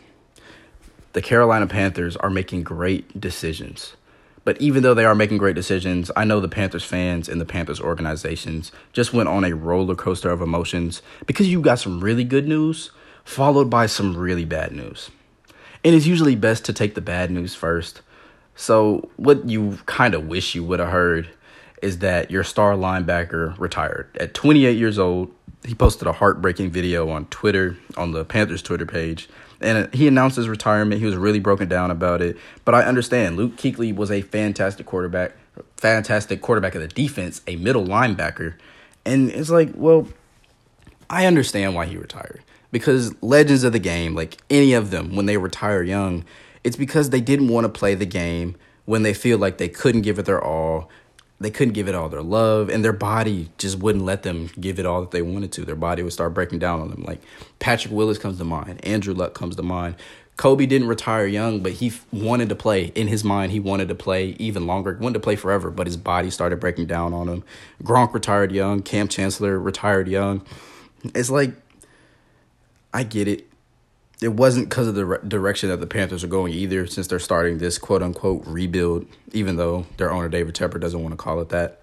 the 1.12 1.22
Carolina 1.22 1.66
Panthers 1.66 2.16
are 2.16 2.30
making 2.30 2.62
great 2.62 3.20
decisions. 3.20 3.96
But 4.44 4.60
even 4.60 4.82
though 4.82 4.94
they 4.94 5.04
are 5.04 5.14
making 5.14 5.38
great 5.38 5.54
decisions, 5.54 6.10
I 6.16 6.24
know 6.24 6.40
the 6.40 6.48
Panthers 6.48 6.84
fans 6.84 7.28
and 7.28 7.40
the 7.40 7.44
Panthers 7.44 7.80
organizations 7.80 8.72
just 8.92 9.12
went 9.12 9.28
on 9.28 9.44
a 9.44 9.54
roller 9.54 9.94
coaster 9.94 10.30
of 10.30 10.40
emotions 10.40 11.02
because 11.26 11.48
you 11.48 11.60
got 11.60 11.78
some 11.78 12.00
really 12.00 12.24
good 12.24 12.48
news 12.48 12.90
followed 13.24 13.68
by 13.68 13.86
some 13.86 14.16
really 14.16 14.44
bad 14.44 14.72
news. 14.72 15.10
And 15.84 15.94
it's 15.94 16.06
usually 16.06 16.36
best 16.36 16.64
to 16.66 16.72
take 16.72 16.94
the 16.94 17.00
bad 17.00 17.30
news 17.30 17.54
first. 17.54 18.02
So, 18.54 19.10
what 19.16 19.48
you 19.48 19.78
kind 19.86 20.14
of 20.14 20.26
wish 20.26 20.54
you 20.54 20.64
would 20.64 20.80
have 20.80 20.90
heard 20.90 21.30
is 21.82 21.98
that 21.98 22.30
your 22.30 22.44
star 22.44 22.74
linebacker 22.74 23.58
retired 23.58 24.08
at 24.18 24.34
28 24.34 24.76
years 24.76 24.98
old. 24.98 25.30
He 25.64 25.74
posted 25.74 26.08
a 26.08 26.12
heartbreaking 26.12 26.70
video 26.70 27.10
on 27.10 27.26
Twitter, 27.26 27.76
on 27.96 28.12
the 28.12 28.24
Panthers 28.24 28.62
Twitter 28.62 28.86
page, 28.86 29.28
and 29.60 29.86
uh, 29.86 29.88
he 29.92 30.08
announced 30.08 30.36
his 30.36 30.48
retirement. 30.48 31.00
He 31.00 31.06
was 31.06 31.16
really 31.16 31.38
broken 31.38 31.68
down 31.68 31.90
about 31.90 32.22
it. 32.22 32.36
But 32.64 32.74
I 32.74 32.82
understand 32.82 33.36
Luke 33.36 33.56
Kuechly 33.56 33.94
was 33.94 34.10
a 34.10 34.22
fantastic 34.22 34.86
quarterback, 34.86 35.32
fantastic 35.76 36.40
quarterback 36.40 36.74
of 36.74 36.80
the 36.80 36.88
defense, 36.88 37.42
a 37.46 37.56
middle 37.56 37.84
linebacker. 37.84 38.54
And 39.04 39.30
it's 39.30 39.50
like, 39.50 39.70
well, 39.74 40.08
I 41.08 41.26
understand 41.26 41.74
why 41.74 41.86
he 41.86 41.96
retired. 41.96 42.42
Because 42.72 43.20
legends 43.22 43.64
of 43.64 43.72
the 43.72 43.80
game, 43.80 44.14
like 44.14 44.38
any 44.48 44.72
of 44.72 44.90
them, 44.90 45.16
when 45.16 45.26
they 45.26 45.36
retire 45.36 45.82
young, 45.82 46.24
it's 46.62 46.76
because 46.76 47.10
they 47.10 47.20
didn't 47.20 47.48
want 47.48 47.64
to 47.64 47.68
play 47.68 47.94
the 47.94 48.06
game 48.06 48.56
when 48.84 49.02
they 49.02 49.14
feel 49.14 49.38
like 49.38 49.58
they 49.58 49.68
couldn't 49.68 50.02
give 50.02 50.18
it 50.18 50.26
their 50.26 50.42
all 50.42 50.88
they 51.40 51.50
couldn't 51.50 51.72
give 51.72 51.88
it 51.88 51.94
all 51.94 52.08
their 52.08 52.22
love 52.22 52.68
and 52.68 52.84
their 52.84 52.92
body 52.92 53.48
just 53.56 53.78
wouldn't 53.78 54.04
let 54.04 54.22
them 54.22 54.50
give 54.60 54.78
it 54.78 54.84
all 54.84 55.00
that 55.00 55.10
they 55.10 55.22
wanted 55.22 55.50
to. 55.52 55.64
Their 55.64 55.74
body 55.74 56.02
would 56.02 56.12
start 56.12 56.34
breaking 56.34 56.58
down 56.58 56.80
on 56.80 56.90
them. 56.90 57.02
Like 57.02 57.20
patrick 57.58 57.92
willis 57.92 58.18
comes 58.18 58.38
to 58.38 58.44
mind. 58.44 58.84
Andrew 58.84 59.14
luck 59.14 59.32
comes 59.32 59.56
to 59.56 59.62
mind. 59.62 59.96
Kobe 60.36 60.66
didn't 60.66 60.88
retire 60.88 61.26
young 61.26 61.60
but 61.60 61.72
he 61.72 61.92
wanted 62.12 62.50
to 62.50 62.54
play. 62.54 62.92
In 62.94 63.08
his 63.08 63.24
mind 63.24 63.52
he 63.52 63.60
wanted 63.60 63.88
to 63.88 63.94
play 63.94 64.36
even 64.38 64.66
longer. 64.66 64.96
Wanted 65.00 65.14
to 65.14 65.20
play 65.20 65.36
forever 65.36 65.70
but 65.70 65.86
his 65.86 65.96
body 65.96 66.28
started 66.28 66.60
breaking 66.60 66.86
down 66.86 67.14
on 67.14 67.28
him. 67.28 67.42
Gronk 67.82 68.12
retired 68.12 68.52
young. 68.52 68.82
Kam 68.82 69.08
chancellor 69.08 69.58
retired 69.58 70.08
young. 70.08 70.42
It's 71.14 71.30
like 71.30 71.54
i 72.92 73.04
get 73.04 73.28
it 73.28 73.49
it 74.20 74.34
wasn't 74.34 74.68
because 74.68 74.86
of 74.86 74.94
the 74.94 75.06
re- 75.06 75.18
direction 75.26 75.70
that 75.70 75.80
the 75.80 75.86
Panthers 75.86 76.22
are 76.22 76.28
going 76.28 76.52
either, 76.52 76.86
since 76.86 77.06
they're 77.06 77.18
starting 77.18 77.58
this 77.58 77.78
quote 77.78 78.02
unquote 78.02 78.42
rebuild, 78.46 79.06
even 79.32 79.56
though 79.56 79.86
their 79.96 80.12
owner 80.12 80.28
David 80.28 80.54
Tepper 80.54 80.80
doesn't 80.80 81.02
want 81.02 81.12
to 81.12 81.16
call 81.16 81.40
it 81.40 81.48
that. 81.48 81.80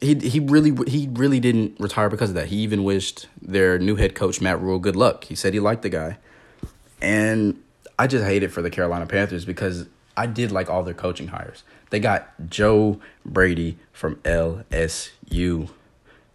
He 0.00 0.14
he 0.16 0.40
really 0.40 0.74
he 0.90 1.08
really 1.12 1.40
didn't 1.40 1.78
retire 1.78 2.10
because 2.10 2.30
of 2.30 2.34
that. 2.34 2.48
He 2.48 2.56
even 2.56 2.84
wished 2.84 3.28
their 3.40 3.78
new 3.78 3.96
head 3.96 4.14
coach 4.14 4.40
Matt 4.40 4.60
Rhule 4.60 4.78
good 4.78 4.96
luck. 4.96 5.24
He 5.24 5.34
said 5.34 5.54
he 5.54 5.60
liked 5.60 5.82
the 5.82 5.88
guy, 5.88 6.18
and 7.00 7.62
I 7.98 8.06
just 8.06 8.24
hate 8.24 8.42
it 8.42 8.48
for 8.48 8.62
the 8.62 8.70
Carolina 8.70 9.06
Panthers 9.06 9.44
because 9.44 9.86
I 10.16 10.26
did 10.26 10.52
like 10.52 10.68
all 10.68 10.82
their 10.82 10.94
coaching 10.94 11.28
hires. 11.28 11.62
They 11.90 12.00
got 12.00 12.28
Joe 12.48 13.00
Brady 13.24 13.78
from 13.92 14.16
LSU. 14.16 15.70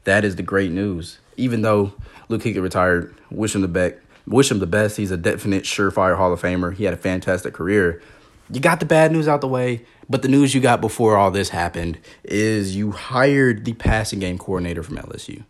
That 0.05 0.23
is 0.23 0.35
the 0.37 0.43
great 0.43 0.71
news. 0.71 1.19
Even 1.35 1.61
though 1.61 1.93
Luke 2.29 2.41
Kuechly 2.41 2.61
retired, 2.61 3.13
wish 3.29 3.53
him 3.53 3.61
the 3.61 3.67
best 3.67 3.95
wish 4.27 4.51
him 4.51 4.59
the 4.59 4.67
best. 4.67 4.97
He's 4.97 5.11
a 5.11 5.17
definite 5.17 5.63
surefire 5.63 6.17
Hall 6.17 6.33
of 6.33 6.41
Famer. 6.41 6.73
He 6.73 6.83
had 6.83 6.93
a 6.93 6.97
fantastic 6.97 7.53
career. 7.53 8.01
You 8.49 8.59
got 8.59 8.79
the 8.79 8.85
bad 8.85 9.11
news 9.11 9.27
out 9.27 9.41
the 9.41 9.47
way, 9.47 9.85
but 10.09 10.21
the 10.21 10.27
news 10.27 10.53
you 10.53 10.61
got 10.61 10.79
before 10.79 11.17
all 11.17 11.31
this 11.31 11.49
happened 11.49 11.99
is 12.23 12.75
you 12.75 12.91
hired 12.91 13.65
the 13.65 13.73
passing 13.73 14.19
game 14.19 14.37
coordinator 14.37 14.83
from 14.83 14.97
LSU. 14.97 15.43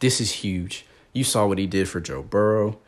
This 0.00 0.20
is 0.20 0.32
huge. 0.32 0.84
You 1.12 1.24
saw 1.24 1.46
what 1.46 1.58
he 1.58 1.66
did 1.66 1.88
for 1.88 2.00
Joe 2.00 2.22
Burrow. 2.22 2.78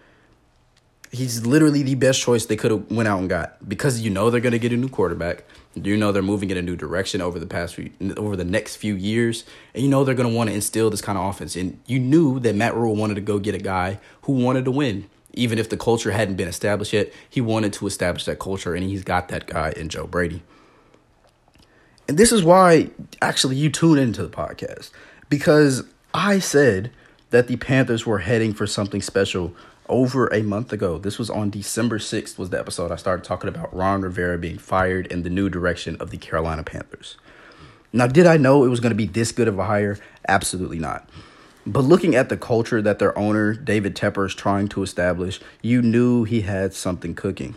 He's 1.13 1.45
literally 1.45 1.83
the 1.83 1.97
best 1.97 2.21
choice 2.21 2.47
they 2.47 2.57
could 2.57 2.71
have 2.71 2.91
went 2.91 3.09
out 3.09 3.19
and 3.19 3.29
got 3.29 3.69
because 3.69 4.01
you 4.01 4.11
know 4.11 4.31
they're 4.31 4.41
going 4.41 4.53
to 4.53 4.61
get 4.61 4.73
a 4.73 4.77
new 4.77 4.89
quarterback. 4.89 5.45
You 5.75 5.97
know 5.97 6.13
they're 6.13 6.23
moving 6.23 6.51
in 6.51 6.57
a 6.57 6.63
new 6.63 6.77
direction 6.77 7.21
over 7.21 7.39
the 7.39 7.47
past 7.47 7.75
few, 7.75 7.91
over 8.17 8.37
the 8.37 8.45
next 8.45 8.77
few 8.77 8.95
years, 8.95 9.45
and 9.75 9.83
you 9.83 9.89
know 9.89 10.05
they're 10.05 10.15
going 10.15 10.29
to 10.29 10.35
want 10.35 10.51
to 10.51 10.55
instill 10.55 10.89
this 10.89 11.01
kind 11.01 11.19
of 11.19 11.25
offense. 11.25 11.57
And 11.57 11.81
you 11.87 11.99
knew 11.99 12.39
that 12.41 12.55
Matt 12.55 12.77
Rhule 12.77 12.95
wanted 12.95 13.15
to 13.15 13.21
go 13.21 13.39
get 13.39 13.55
a 13.55 13.59
guy 13.59 13.99
who 14.23 14.33
wanted 14.35 14.65
to 14.67 14.71
win, 14.71 15.09
even 15.33 15.59
if 15.59 15.69
the 15.69 15.77
culture 15.77 16.13
hadn't 16.13 16.37
been 16.37 16.49
established 16.49 16.93
yet. 16.93 17.13
He 17.29 17.41
wanted 17.41 17.73
to 17.75 17.87
establish 17.87 18.25
that 18.27 18.39
culture, 18.39 18.75
and 18.75 18.85
he's 18.85 19.03
got 19.03 19.29
that 19.29 19.47
guy 19.47 19.73
in 19.77 19.89
Joe 19.89 20.07
Brady. 20.07 20.43
And 22.11 22.19
this 22.19 22.33
is 22.33 22.43
why 22.43 22.91
actually 23.23 23.57
you 23.57 23.71
tune 23.71 23.99
into 23.99 24.23
the 24.23 24.29
podcast 24.29 24.91
because 25.29 25.85
I 26.13 26.41
said 26.41 26.91
that 27.31 27.47
the 27.47 27.57
Panthers 27.57 28.05
were 28.05 28.19
heading 28.19 28.53
for 28.53 28.67
something 28.67 29.01
special 29.01 29.55
over 29.91 30.33
a 30.33 30.43
month 30.43 30.73
ago. 30.73 30.97
This 30.97 31.19
was 31.19 31.29
on 31.29 31.51
December 31.51 31.99
6th 31.99 32.39
was 32.39 32.49
the 32.49 32.59
episode 32.59 32.91
I 32.91 32.97
started 32.97 33.25
talking 33.25 33.49
about 33.49 33.75
Ron 33.77 34.01
Rivera 34.01 34.39
being 34.39 34.57
fired 34.57 35.11
and 35.13 35.25
the 35.25 35.31
new 35.31 35.51
direction 35.51 35.97
of 35.97 36.11
the 36.11 36.17
Carolina 36.17 36.63
Panthers. 36.63 37.19
Now, 37.93 38.07
did 38.07 38.27
I 38.27 38.37
know 38.37 38.65
it 38.65 38.69
was 38.69 38.81
going 38.81 38.93
to 38.93 38.97
be 38.97 39.07
this 39.07 39.33
good 39.33 39.49
of 39.49 39.59
a 39.59 39.65
hire? 39.65 39.99
Absolutely 40.29 40.79
not. 40.79 41.09
But 41.67 41.81
looking 41.81 42.15
at 42.15 42.29
the 42.29 42.37
culture 42.37 42.81
that 42.81 42.99
their 42.99 43.17
owner, 43.19 43.53
David 43.53 43.95
Tepper, 43.95 44.27
is 44.27 44.35
trying 44.35 44.69
to 44.69 44.83
establish, 44.83 45.41
you 45.61 45.83
knew 45.83 46.25
he 46.25 46.43
had 46.43 46.73
something 46.73 47.15
cooking. 47.15 47.57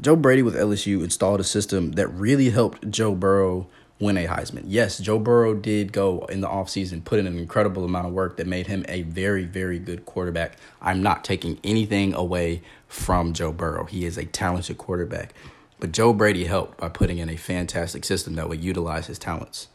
Joe 0.00 0.16
Brady 0.16 0.42
with 0.42 0.54
LSU 0.54 1.02
installed 1.02 1.40
a 1.40 1.44
system 1.44 1.92
that 1.92 2.08
really 2.08 2.50
helped 2.50 2.90
Joe 2.90 3.14
Burrow 3.14 3.68
win 4.00 4.16
a 4.16 4.26
Heisman. 4.26 4.64
Yes, 4.66 4.98
Joe 4.98 5.18
Burrow 5.18 5.54
did 5.54 5.92
go 5.92 6.24
in 6.30 6.40
the 6.40 6.48
offseason, 6.48 7.04
put 7.04 7.18
in 7.18 7.26
an 7.26 7.38
incredible 7.38 7.84
amount 7.84 8.06
of 8.06 8.12
work 8.12 8.38
that 8.38 8.46
made 8.46 8.66
him 8.66 8.84
a 8.88 9.02
very, 9.02 9.44
very 9.44 9.78
good 9.78 10.06
quarterback. 10.06 10.56
I'm 10.80 11.02
not 11.02 11.22
taking 11.22 11.60
anything 11.62 12.14
away 12.14 12.62
from 12.88 13.34
Joe 13.34 13.52
Burrow. 13.52 13.84
He 13.84 14.06
is 14.06 14.16
a 14.16 14.24
talented 14.24 14.78
quarterback. 14.78 15.34
But 15.78 15.92
Joe 15.92 16.12
Brady 16.12 16.44
helped 16.44 16.78
by 16.78 16.88
putting 16.88 17.18
in 17.18 17.28
a 17.28 17.36
fantastic 17.36 18.04
system 18.04 18.34
that 18.34 18.48
would 18.48 18.64
utilize 18.64 19.06
his 19.06 19.18
talents. 19.18 19.68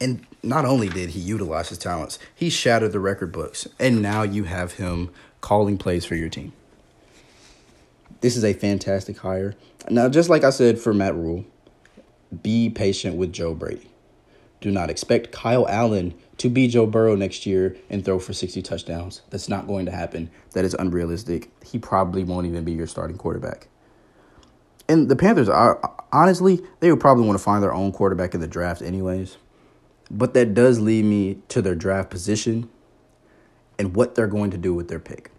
And 0.00 0.26
not 0.42 0.64
only 0.64 0.88
did 0.88 1.10
he 1.10 1.20
utilize 1.20 1.68
his 1.68 1.78
talents, 1.78 2.18
he 2.34 2.50
shattered 2.50 2.92
the 2.92 3.00
record 3.00 3.30
books. 3.30 3.68
And 3.78 4.02
now 4.02 4.22
you 4.22 4.44
have 4.44 4.72
him 4.72 5.10
calling 5.40 5.78
plays 5.78 6.04
for 6.04 6.14
your 6.14 6.28
team. 6.28 6.52
This 8.20 8.36
is 8.36 8.44
a 8.44 8.54
fantastic 8.54 9.18
hire. 9.18 9.54
Now, 9.90 10.08
just 10.08 10.30
like 10.30 10.44
I 10.44 10.50
said 10.50 10.78
for 10.78 10.94
Matt 10.94 11.14
Rhule, 11.14 11.44
be 12.42 12.70
patient 12.70 13.16
with 13.16 13.32
Joe 13.32 13.54
Brady. 13.54 13.90
Do 14.60 14.70
not 14.70 14.90
expect 14.90 15.30
Kyle 15.30 15.68
Allen 15.68 16.14
to 16.38 16.48
be 16.48 16.68
Joe 16.68 16.86
Burrow 16.86 17.16
next 17.16 17.44
year 17.44 17.76
and 17.90 18.04
throw 18.04 18.18
for 18.18 18.32
60 18.32 18.62
touchdowns. 18.62 19.22
That's 19.30 19.48
not 19.48 19.66
going 19.66 19.86
to 19.86 19.92
happen. 19.92 20.30
That 20.52 20.64
is 20.64 20.74
unrealistic. 20.74 21.50
He 21.64 21.78
probably 21.78 22.24
won't 22.24 22.46
even 22.46 22.64
be 22.64 22.72
your 22.72 22.86
starting 22.86 23.18
quarterback. 23.18 23.68
And 24.88 25.08
the 25.08 25.16
Panthers 25.16 25.48
are 25.48 25.80
honestly, 26.12 26.60
they 26.80 26.90
would 26.90 27.00
probably 27.00 27.26
want 27.26 27.38
to 27.38 27.44
find 27.44 27.62
their 27.62 27.74
own 27.74 27.92
quarterback 27.92 28.34
in 28.34 28.40
the 28.40 28.46
draft 28.46 28.82
anyways. 28.82 29.36
But 30.10 30.34
that 30.34 30.54
does 30.54 30.80
lead 30.80 31.04
me 31.04 31.38
to 31.48 31.62
their 31.62 31.74
draft 31.74 32.10
position 32.10 32.68
and 33.78 33.96
what 33.96 34.14
they're 34.14 34.26
going 34.26 34.50
to 34.50 34.58
do 34.58 34.74
with 34.74 34.88
their 34.88 34.98
pick. 34.98 35.30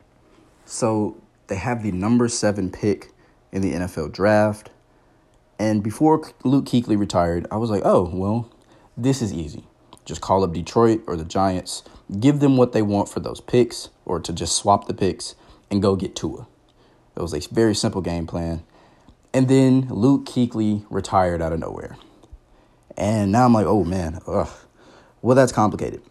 So 0.66 1.22
they 1.48 1.56
have 1.56 1.84
the 1.84 1.92
number 1.92 2.28
seven 2.28 2.72
pick 2.72 3.12
in 3.52 3.62
the 3.62 3.74
NFL 3.74 4.12
draft. 4.12 4.72
And 5.58 5.82
before 5.84 6.30
Luke 6.44 6.66
Kuechly 6.66 6.98
retired, 6.98 7.48
I 7.50 7.58
was 7.58 7.70
like, 7.70 7.84
oh, 7.86 8.10
well, 8.14 8.52
this 8.98 9.22
is 9.22 9.34
easy. 9.34 9.64
Just 10.04 10.22
call 10.22 10.44
up 10.44 10.54
Detroit 10.54 11.02
or 11.08 11.16
the 11.16 11.26
Giants, 11.26 11.84
give 12.20 12.40
them 12.40 12.58
what 12.58 12.74
they 12.74 12.82
want 12.82 13.10
for 13.10 13.20
those 13.20 13.42
picks, 13.42 13.90
or 14.06 14.20
to 14.20 14.32
just 14.34 14.56
swap 14.56 14.88
the 14.88 14.94
picks 14.94 15.36
and 15.72 15.82
go 15.82 15.96
get 15.96 16.16
Tua. 16.16 16.48
It 17.16 17.22
was 17.22 17.34
a 17.34 17.40
very 17.54 17.74
simple 17.74 18.02
game 18.02 18.28
plan. 18.28 18.64
And 19.34 19.48
then 19.48 19.88
Luke 19.90 20.26
Kuechly 20.26 20.86
retired 20.90 21.42
out 21.42 21.54
of 21.54 21.60
nowhere. 21.60 21.98
And 22.98 23.32
now 23.32 23.46
I'm 23.46 23.54
like, 23.54 23.66
oh 23.66 23.84
man, 23.84 24.20
ugh. 24.28 24.50
Well, 25.22 25.36
that's 25.36 25.52
complicated. 25.52 26.02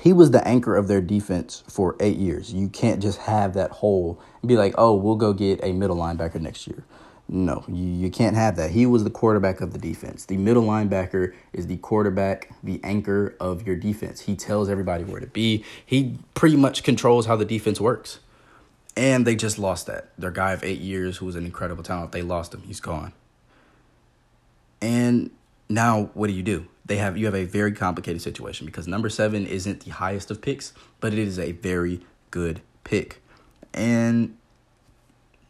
He 0.00 0.12
was 0.12 0.30
the 0.30 0.46
anchor 0.48 0.74
of 0.74 0.88
their 0.88 1.02
defense 1.02 1.62
for 1.68 1.96
eight 2.00 2.16
years. 2.16 2.52
You 2.52 2.68
can't 2.68 3.02
just 3.02 3.18
have 3.18 3.54
that 3.54 3.70
hole 3.70 4.20
and 4.40 4.48
be 4.48 4.56
like, 4.56 4.74
oh, 4.78 4.94
we'll 4.94 5.16
go 5.16 5.32
get 5.32 5.60
a 5.62 5.72
middle 5.72 5.96
linebacker 5.96 6.40
next 6.40 6.66
year. 6.66 6.84
No, 7.28 7.64
you, 7.66 7.84
you 7.84 8.10
can't 8.10 8.36
have 8.36 8.56
that. 8.56 8.72
He 8.72 8.84
was 8.84 9.04
the 9.04 9.10
quarterback 9.10 9.60
of 9.60 9.72
the 9.72 9.78
defense. 9.78 10.26
The 10.26 10.36
middle 10.36 10.64
linebacker 10.64 11.32
is 11.52 11.66
the 11.66 11.78
quarterback, 11.78 12.50
the 12.62 12.80
anchor 12.84 13.34
of 13.40 13.66
your 13.66 13.76
defense. 13.76 14.20
He 14.20 14.36
tells 14.36 14.68
everybody 14.68 15.04
where 15.04 15.20
to 15.20 15.26
be. 15.26 15.64
He 15.84 16.18
pretty 16.34 16.56
much 16.56 16.82
controls 16.82 17.26
how 17.26 17.36
the 17.36 17.44
defense 17.44 17.80
works. 17.80 18.18
And 18.96 19.26
they 19.26 19.34
just 19.34 19.58
lost 19.58 19.86
that. 19.86 20.10
Their 20.18 20.30
guy 20.30 20.52
of 20.52 20.62
eight 20.62 20.80
years, 20.80 21.16
who 21.16 21.26
was 21.26 21.34
an 21.34 21.46
incredible 21.46 21.82
talent, 21.82 22.12
they 22.12 22.20
lost 22.20 22.52
him. 22.52 22.62
He's 22.62 22.80
gone. 22.80 23.14
And 24.82 25.30
now 25.68 26.10
what 26.12 26.26
do 26.26 26.34
you 26.34 26.42
do? 26.42 26.66
They 26.84 26.96
have 26.96 27.16
you 27.16 27.26
have 27.26 27.34
a 27.34 27.44
very 27.44 27.72
complicated 27.72 28.20
situation 28.20 28.66
because 28.66 28.86
number 28.86 29.08
seven 29.08 29.46
isn't 29.46 29.84
the 29.84 29.92
highest 29.92 30.30
of 30.30 30.42
picks, 30.42 30.74
but 31.00 31.12
it 31.12 31.18
is 31.18 31.38
a 31.38 31.52
very 31.52 32.00
good 32.30 32.60
pick. 32.84 33.22
And 33.72 34.36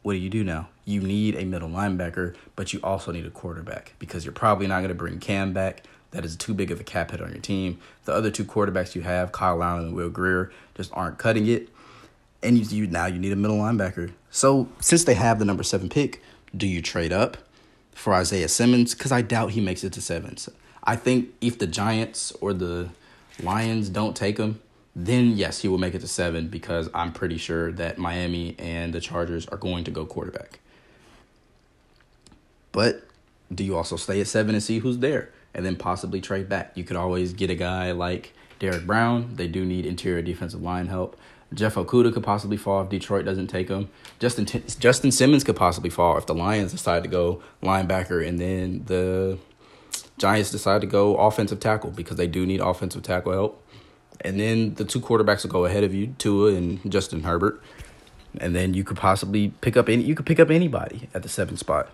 what 0.02 0.12
do 0.12 0.18
you 0.18 0.30
do 0.30 0.44
now? 0.44 0.68
You 0.84 1.00
need 1.00 1.36
a 1.36 1.44
middle 1.44 1.68
linebacker, 1.68 2.34
but 2.56 2.72
you 2.72 2.80
also 2.82 3.12
need 3.12 3.24
a 3.26 3.30
quarterback 3.30 3.94
because 3.98 4.24
you're 4.24 4.32
probably 4.32 4.66
not 4.66 4.78
going 4.78 4.88
to 4.88 4.94
bring 4.94 5.18
Cam 5.20 5.52
back. 5.52 5.84
That 6.10 6.24
is 6.24 6.36
too 6.36 6.52
big 6.52 6.70
of 6.70 6.80
a 6.80 6.84
cap 6.84 7.12
hit 7.12 7.22
on 7.22 7.30
your 7.30 7.40
team. 7.40 7.78
The 8.04 8.12
other 8.12 8.30
two 8.30 8.44
quarterbacks 8.44 8.94
you 8.94 9.02
have, 9.02 9.32
Kyle 9.32 9.62
Allen 9.62 9.86
and 9.86 9.94
Will 9.94 10.10
Grier, 10.10 10.52
just 10.74 10.90
aren't 10.92 11.18
cutting 11.18 11.46
it. 11.46 11.68
And 12.42 12.58
you, 12.58 12.84
you 12.84 12.86
now 12.88 13.06
you 13.06 13.18
need 13.18 13.32
a 13.32 13.36
middle 13.36 13.58
linebacker. 13.58 14.12
So 14.30 14.68
since 14.80 15.04
they 15.04 15.14
have 15.14 15.38
the 15.38 15.44
number 15.44 15.62
seven 15.62 15.88
pick, 15.88 16.20
do 16.54 16.66
you 16.66 16.82
trade 16.82 17.12
up 17.12 17.38
for 17.92 18.12
Isaiah 18.12 18.48
Simmons? 18.48 18.94
Because 18.94 19.12
I 19.12 19.22
doubt 19.22 19.52
he 19.52 19.60
makes 19.60 19.84
it 19.84 19.92
to 19.94 20.02
seven. 20.02 20.36
I 20.84 20.96
think 20.96 21.30
if 21.40 21.58
the 21.58 21.66
Giants 21.66 22.32
or 22.40 22.52
the 22.52 22.90
Lions 23.42 23.88
don't 23.88 24.16
take 24.16 24.38
him, 24.38 24.60
then 24.94 25.36
yes, 25.36 25.60
he 25.60 25.68
will 25.68 25.78
make 25.78 25.94
it 25.94 26.00
to 26.00 26.08
seven 26.08 26.48
because 26.48 26.88
I'm 26.94 27.12
pretty 27.12 27.38
sure 27.38 27.72
that 27.72 27.98
Miami 27.98 28.54
and 28.58 28.92
the 28.92 29.00
Chargers 29.00 29.46
are 29.46 29.56
going 29.56 29.84
to 29.84 29.90
go 29.90 30.04
quarterback. 30.04 30.60
But 32.72 33.04
do 33.54 33.64
you 33.64 33.76
also 33.76 33.96
stay 33.96 34.20
at 34.20 34.26
seven 34.26 34.54
and 34.54 34.62
see 34.62 34.78
who's 34.78 34.98
there 34.98 35.30
and 35.54 35.64
then 35.64 35.76
possibly 35.76 36.20
trade 36.20 36.48
back? 36.48 36.72
You 36.74 36.84
could 36.84 36.96
always 36.96 37.32
get 37.32 37.50
a 37.50 37.54
guy 37.54 37.92
like 37.92 38.34
Derrick 38.58 38.86
Brown. 38.86 39.34
They 39.36 39.48
do 39.48 39.64
need 39.64 39.86
interior 39.86 40.22
defensive 40.22 40.62
line 40.62 40.88
help. 40.88 41.18
Jeff 41.54 41.74
Okudah 41.74 42.14
could 42.14 42.22
possibly 42.22 42.56
fall 42.56 42.82
if 42.82 42.88
Detroit 42.88 43.24
doesn't 43.24 43.48
take 43.48 43.68
him. 43.68 43.90
Justin 44.18 44.46
Justin 44.78 45.10
Simmons 45.10 45.44
could 45.44 45.56
possibly 45.56 45.90
fall 45.90 46.16
if 46.16 46.26
the 46.26 46.34
Lions 46.34 46.72
decide 46.72 47.02
to 47.02 47.08
go 47.08 47.42
linebacker 47.62 48.26
and 48.26 48.38
then 48.38 48.84
the 48.86 49.38
Giants 50.18 50.50
decide 50.50 50.80
to 50.80 50.86
go 50.86 51.16
offensive 51.16 51.60
tackle 51.60 51.90
because 51.90 52.16
they 52.16 52.26
do 52.26 52.46
need 52.46 52.60
offensive 52.60 53.02
tackle 53.02 53.32
help. 53.32 53.66
And 54.20 54.38
then 54.38 54.74
the 54.74 54.84
two 54.84 55.00
quarterbacks 55.00 55.42
will 55.42 55.50
go 55.50 55.64
ahead 55.64 55.84
of 55.84 55.94
you, 55.94 56.14
Tua 56.18 56.54
and 56.54 56.90
Justin 56.90 57.24
Herbert. 57.24 57.60
And 58.38 58.54
then 58.54 58.74
you 58.74 58.84
could 58.84 58.96
possibly 58.96 59.48
pick 59.60 59.76
up 59.76 59.88
any 59.88 60.04
you 60.04 60.14
could 60.14 60.26
pick 60.26 60.40
up 60.40 60.50
anybody 60.50 61.08
at 61.12 61.22
the 61.22 61.28
seven 61.28 61.56
spot. 61.56 61.90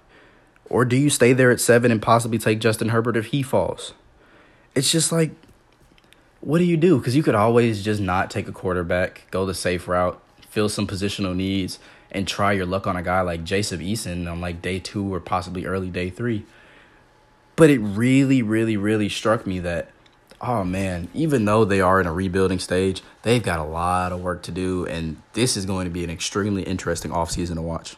Or 0.70 0.85
do 0.85 0.96
you 0.96 1.11
stay 1.11 1.33
there 1.33 1.50
at 1.50 1.61
seven 1.61 1.90
and 1.90 2.02
possibly 2.02 2.38
take 2.38 2.61
Justin 2.61 2.90
Herbert 2.90 3.16
if 3.16 3.26
he 3.26 3.42
falls? 3.42 3.94
It's 4.74 4.92
just 4.92 5.11
like 5.11 5.31
what 6.40 6.59
do 6.59 6.64
you 6.64 6.76
do? 6.76 6.98
Because 6.98 7.16
you 7.16 7.22
could 7.22 7.35
always 7.35 7.83
just 7.83 8.00
not 8.00 8.31
take 8.31 8.48
a 8.48 8.52
quarterback, 8.52 9.26
go 9.31 9.44
the 9.44 9.54
safe 9.54 9.88
route, 9.88 10.22
fill 10.48 10.68
some 10.68 10.87
positional 10.87 11.35
needs, 11.35 11.78
and 12.11 12.26
try 12.26 12.52
your 12.52 12.66
luck 12.66 12.87
on 12.87 12.96
a 12.96 13.02
guy 13.02 13.20
like 13.20 13.44
Jacob 13.44 13.81
Eason 13.81 14.31
on 14.31 14.40
like 14.40 14.62
day 14.62 14.78
two 14.78 15.12
or 15.12 15.20
possibly 15.20 15.66
early 15.66 15.90
day 15.90 16.11
three. 16.11 16.44
But 17.57 17.70
it 17.70 17.78
really, 17.78 18.40
really, 18.40 18.76
really 18.76 19.09
struck 19.09 19.46
me 19.46 19.59
that, 19.61 19.90
oh 20.40 20.64
man, 20.64 21.09
even 21.14 21.44
though 21.44 21.64
they 21.64 21.81
are 21.81 22.01
in 22.01 22.07
a 22.07 22.12
rebuilding 22.12 22.59
stage, 22.59 23.03
they've 23.22 23.42
got 23.42 23.59
a 23.59 23.64
lot 23.64 24.12
of 24.12 24.20
work 24.20 24.42
to 24.44 24.53
do, 24.53 24.87
and 24.87 25.20
this 25.33 25.57
is 25.57 25.66
going 25.66 25.85
to 25.85 25.90
be 25.90 26.05
an 26.05 26.11
extremely 26.11 26.62
interesting 26.62 27.11
offseason 27.11 27.55
to 27.55 27.62
watch. 27.62 27.96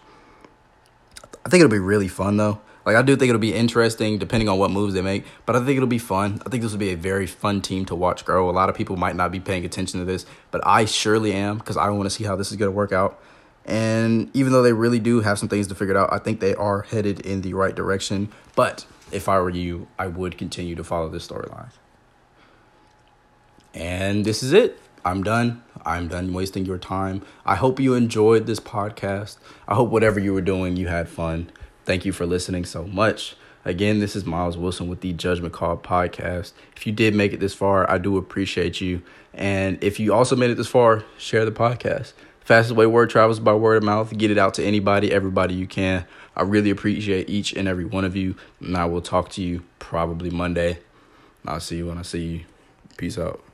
I 1.45 1.49
think 1.49 1.61
it'll 1.63 1.71
be 1.71 1.79
really 1.79 2.09
fun 2.09 2.37
though. 2.37 2.61
Like 2.85 2.97
I 2.97 3.03
do 3.03 3.15
think 3.15 3.29
it'll 3.29 3.39
be 3.39 3.55
interesting 3.55 4.19
depending 4.19 4.49
on 4.49 4.59
what 4.59 4.71
moves 4.71 4.95
they 4.95 5.03
make, 5.03 5.25
but 5.47 5.55
I 5.55 5.61
think 5.61 5.77
it'll 5.77 5.87
be 5.87 5.99
fun. 5.99 6.41
I 6.47 6.49
think 6.49 6.63
this 6.63 6.73
will 6.73 6.79
be 6.79 6.91
a 6.91 6.97
very 6.97 7.27
fun 7.27 7.61
team 7.61 7.85
to 7.87 7.95
watch 7.95 8.25
grow. 8.25 8.49
A 8.49 8.53
lot 8.53 8.69
of 8.69 8.75
people 8.75 8.97
might 8.97 9.17
not 9.17 9.31
be 9.31 9.41
paying 9.41 9.65
attention 9.65 10.01
to 10.01 10.07
this, 10.07 10.25
but 10.51 10.67
I 10.67 10.87
surely 10.87 11.33
am 11.33 11.59
because 11.59 11.77
I 11.77 11.91
want 11.91 12.05
to 12.05 12.11
see 12.11 12.25
how 12.25 12.37
this 12.37 12.51
is 12.51 12.57
going 12.57 12.71
to 12.71 12.77
work 12.77 12.93
out. 12.93 13.21
And 13.67 14.31
even 14.35 14.53
though 14.53 14.63
they 14.63 14.73
really 14.73 14.99
do 14.99 15.21
have 15.21 15.39
some 15.39 15.49
things 15.49 15.67
to 15.69 15.75
figure 15.75 15.97
out, 15.97 16.13
I 16.13 16.19
think 16.19 16.41
they 16.41 16.55
are 16.55 16.83
headed 16.83 17.21
in 17.21 17.43
the 17.43 17.55
right 17.55 17.75
direction. 17.75 18.31
But 18.57 18.87
if 19.13 19.29
I 19.29 19.39
were 19.39 19.51
you, 19.51 19.87
I 19.99 20.07
would 20.07 20.39
continue 20.39 20.75
to 20.75 20.83
follow 20.83 21.09
this 21.09 21.29
storyline. 21.29 21.71
And 23.75 24.25
this 24.25 24.43
is 24.43 24.53
it. 24.53 24.79
I'm 25.05 25.23
done. 25.23 25.63
I'm 25.85 26.09
done 26.09 26.33
wasting 26.33 26.67
your 26.67 26.79
time. 26.79 27.23
I 27.47 27.55
hope 27.55 27.81
you 27.81 27.95
enjoyed 27.95 28.47
this 28.47 28.61
podcast. 28.61 29.39
I 29.67 29.75
hope 29.75 29.91
whatever 29.91 30.21
you 30.21 30.35
were 30.35 30.41
doing, 30.41 30.77
you 30.77 30.89
had 30.89 31.09
fun. 31.09 31.51
Thank 31.85 32.05
you 32.05 32.13
for 32.13 32.27
listening 32.27 32.65
so 32.65 32.85
much. 32.87 33.37
Again, 33.65 33.99
this 34.01 34.17
is 34.17 34.25
Miles 34.25 34.57
Wilson 34.57 34.89
with 34.89 35.01
the 35.01 35.13
Judgment 35.13 35.53
Call 35.53 35.77
podcast. 35.77 36.53
If 36.77 36.87
you 36.87 36.93
did 36.93 37.15
make 37.15 37.33
it 37.33 37.41
this 37.41 37.55
far, 37.55 37.91
I 37.91 37.99
do 37.99 38.17
appreciate 38.17 38.81
you. 38.81 39.03
And 39.35 39.83
if 39.83 40.01
you 40.01 40.15
also 40.15 40.35
made 40.35 40.51
it 40.51 40.57
this 40.57 40.67
far, 40.67 41.05
share 41.19 41.45
the 41.45 41.53
podcast. 41.53 42.13
Fastest 42.41 42.75
way 42.75 42.87
word 42.87 43.11
travels 43.11 43.39
by 43.39 43.55
word 43.55 43.77
of 43.77 43.83
mouth. 43.83 44.17
Get 44.17 44.31
it 44.31 44.39
out 44.39 44.55
to 44.55 44.65
anybody, 44.65 45.13
everybody 45.13 45.55
you 45.55 45.67
can. 45.67 46.07
I 46.35 46.43
really 46.43 46.71
appreciate 46.71 47.29
each 47.29 47.53
and 47.53 47.69
every 47.69 47.85
one 47.85 48.05
of 48.05 48.17
you. 48.17 48.35
And 48.61 48.77
I 48.77 48.87
will 48.87 49.03
talk 49.03 49.29
to 49.31 49.43
you 49.43 49.63
probably 49.79 50.31
Monday. 50.31 50.79
I'll 51.47 51.61
see 51.61 51.77
you 51.77 51.87
when 51.87 51.99
I 51.99 52.03
see 52.03 52.27
you. 52.27 52.45
Peace 52.97 53.19
out. 53.19 53.50